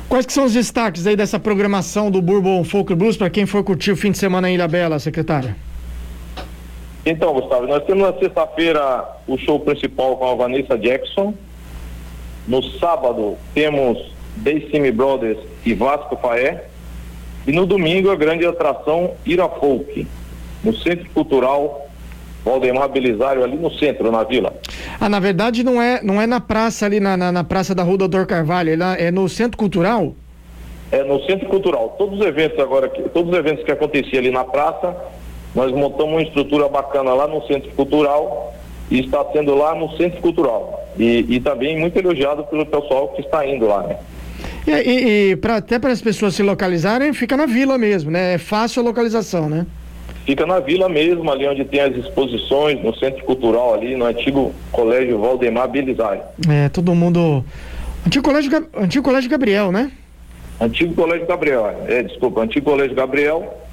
Quais 0.08 0.26
que 0.26 0.32
são 0.32 0.44
os 0.44 0.52
destaques 0.52 1.06
aí 1.06 1.16
dessa 1.16 1.38
programação 1.38 2.10
do 2.10 2.22
Bourbon 2.22 2.62
Folk 2.64 2.94
Blues 2.94 3.16
para 3.16 3.28
quem 3.30 3.46
for 3.46 3.64
curtir 3.64 3.90
o 3.90 3.96
fim 3.96 4.10
de 4.10 4.18
semana 4.18 4.48
em 4.50 4.54
Ilha 4.54 4.68
Bela, 4.68 4.98
secretária? 4.98 5.56
Então, 7.06 7.34
Gustavo, 7.34 7.66
nós 7.66 7.84
temos 7.84 8.02
na 8.02 8.18
sexta-feira 8.18 9.04
o 9.26 9.36
show 9.36 9.60
principal 9.60 10.16
com 10.16 10.30
a 10.30 10.34
Vanessa 10.34 10.78
Jackson. 10.78 11.34
No 12.48 12.62
sábado 12.62 13.36
temos 13.54 13.98
Decime 14.36 14.90
Brothers 14.90 15.38
e 15.64 15.74
Vasco 15.74 16.16
Faé. 16.16 16.64
E 17.46 17.52
no 17.52 17.66
domingo 17.66 18.10
a 18.10 18.16
grande 18.16 18.46
atração 18.46 19.12
Ira 19.24 19.48
Folk, 19.48 20.06
no 20.62 20.74
Centro 20.74 21.08
Cultural 21.10 21.84
Valdemar 22.44 22.88
Belisário, 22.90 23.42
ali 23.42 23.56
no 23.56 23.70
centro, 23.72 24.12
na 24.12 24.22
vila. 24.22 24.54
Ah, 25.00 25.08
na 25.08 25.18
verdade 25.18 25.64
não 25.64 25.80
é, 25.80 26.02
não 26.02 26.20
é 26.20 26.26
na 26.26 26.40
praça 26.40 26.84
ali, 26.84 27.00
na, 27.00 27.16
na, 27.16 27.32
na 27.32 27.42
Praça 27.42 27.74
da 27.74 27.82
Rua 27.82 27.96
Doutor 27.96 28.26
Carvalho, 28.26 28.70
é, 28.70 29.04
é 29.06 29.10
no 29.10 29.28
Centro 29.28 29.56
Cultural? 29.56 30.14
É 30.92 31.02
no 31.02 31.24
Centro 31.24 31.48
Cultural. 31.48 31.94
Todos 31.96 32.20
os 32.20 32.26
eventos 32.26 32.58
agora, 32.58 32.88
todos 32.88 33.32
os 33.32 33.38
eventos 33.38 33.64
que 33.64 33.72
aconteciam 33.72 34.20
ali 34.20 34.30
na 34.30 34.44
praça, 34.44 34.94
nós 35.54 35.70
montamos 35.72 36.12
uma 36.12 36.22
estrutura 36.22 36.68
bacana 36.68 37.14
lá 37.14 37.28
no 37.28 37.46
Centro 37.46 37.70
Cultural 37.72 38.54
e 38.90 39.00
está 39.00 39.24
sendo 39.32 39.54
lá 39.54 39.74
no 39.74 39.96
Centro 39.96 40.20
Cultural. 40.20 40.88
E, 40.98 41.24
e 41.28 41.40
também 41.40 41.78
muito 41.78 41.98
elogiado 41.98 42.44
pelo 42.44 42.66
pessoal 42.66 43.08
que 43.08 43.20
está 43.20 43.46
indo 43.46 43.66
lá, 43.66 43.82
né? 43.82 43.96
E, 44.66 44.70
e, 44.70 45.30
e 45.30 45.36
pra, 45.36 45.56
até 45.56 45.78
para 45.78 45.90
as 45.90 46.00
pessoas 46.00 46.34
se 46.34 46.42
localizarem, 46.42 47.12
fica 47.12 47.36
na 47.36 47.46
vila 47.46 47.76
mesmo, 47.78 48.10
né? 48.10 48.34
É 48.34 48.38
fácil 48.38 48.82
a 48.82 48.84
localização, 48.84 49.48
né? 49.48 49.66
Fica 50.24 50.46
na 50.46 50.58
vila 50.58 50.88
mesmo, 50.88 51.30
ali 51.30 51.46
onde 51.46 51.64
tem 51.64 51.80
as 51.80 51.94
exposições, 51.96 52.82
no 52.82 52.94
Centro 52.96 53.22
Cultural 53.24 53.74
ali, 53.74 53.94
no 53.94 54.06
antigo 54.06 54.52
Colégio 54.72 55.18
Valdemar 55.18 55.68
Belisário. 55.68 56.22
É, 56.48 56.68
todo 56.68 56.94
mundo... 56.94 57.44
Antigo 58.06 58.24
Colégio, 58.24 58.68
antigo 58.76 59.04
colégio 59.04 59.30
Gabriel, 59.30 59.72
né? 59.72 59.90
Antigo 60.60 60.94
Colégio 60.94 61.26
Gabriel, 61.26 61.84
é, 61.88 62.02
desculpa, 62.02 62.42
Antigo 62.42 62.70
Colégio 62.70 62.94
Gabriel. 62.94 63.63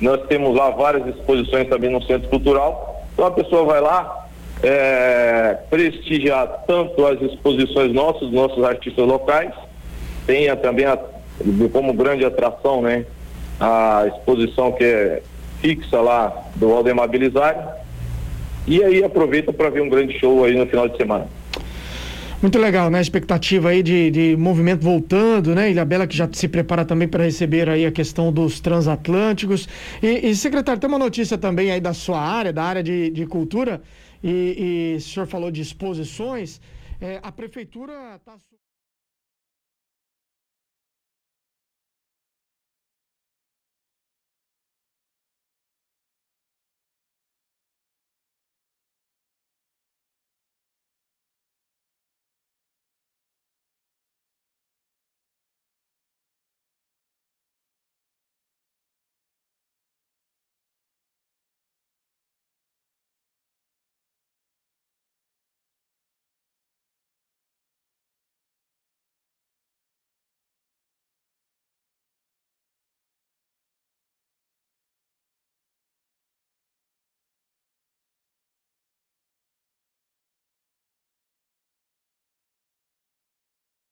Nós 0.00 0.20
temos 0.28 0.56
lá 0.56 0.70
várias 0.70 1.06
exposições 1.08 1.68
também 1.68 1.90
no 1.90 2.02
Centro 2.02 2.28
Cultural. 2.28 3.04
Então 3.12 3.26
a 3.26 3.30
pessoa 3.30 3.64
vai 3.64 3.80
lá, 3.80 4.28
é, 4.62 5.58
prestigiar 5.68 6.64
tanto 6.66 7.04
as 7.06 7.20
exposições 7.20 7.92
nossas, 7.92 8.30
nossos 8.30 8.62
artistas 8.64 9.06
locais, 9.06 9.52
tenha 10.26 10.54
também 10.56 10.84
a, 10.84 10.98
como 11.72 11.92
grande 11.92 12.24
atração, 12.24 12.82
né, 12.82 13.04
a 13.58 14.04
exposição 14.06 14.72
que 14.72 14.84
é 14.84 15.22
fixa 15.60 16.00
lá 16.00 16.32
do 16.54 16.72
Aldemar 16.72 17.08
Belisário. 17.08 17.62
E 18.66 18.84
aí 18.84 19.02
aproveita 19.02 19.52
para 19.52 19.70
ver 19.70 19.80
um 19.80 19.88
grande 19.88 20.18
show 20.18 20.44
aí 20.44 20.54
no 20.54 20.66
final 20.66 20.88
de 20.88 20.96
semana. 20.96 21.26
Muito 22.40 22.56
legal, 22.56 22.88
né? 22.88 22.98
A 22.98 23.02
expectativa 23.02 23.70
aí 23.70 23.82
de, 23.82 24.12
de 24.12 24.36
movimento 24.36 24.80
voltando, 24.80 25.56
né? 25.56 25.72
Ilha 25.72 25.84
Bela 25.84 26.06
que 26.06 26.16
já 26.16 26.28
se 26.32 26.46
prepara 26.46 26.84
também 26.84 27.08
para 27.08 27.24
receber 27.24 27.68
aí 27.68 27.84
a 27.84 27.90
questão 27.90 28.32
dos 28.32 28.60
transatlânticos. 28.60 29.68
E, 30.00 30.28
e, 30.28 30.36
secretário, 30.36 30.80
tem 30.80 30.86
uma 30.86 31.00
notícia 31.00 31.36
também 31.36 31.72
aí 31.72 31.80
da 31.80 31.92
sua 31.92 32.20
área, 32.20 32.52
da 32.52 32.62
área 32.62 32.80
de, 32.80 33.10
de 33.10 33.26
cultura, 33.26 33.82
e, 34.22 34.92
e 34.94 34.96
o 34.98 35.00
senhor 35.00 35.26
falou 35.26 35.50
de 35.50 35.62
exposições. 35.62 36.60
É, 37.00 37.18
a 37.24 37.32
prefeitura 37.32 37.92
está. 38.14 38.36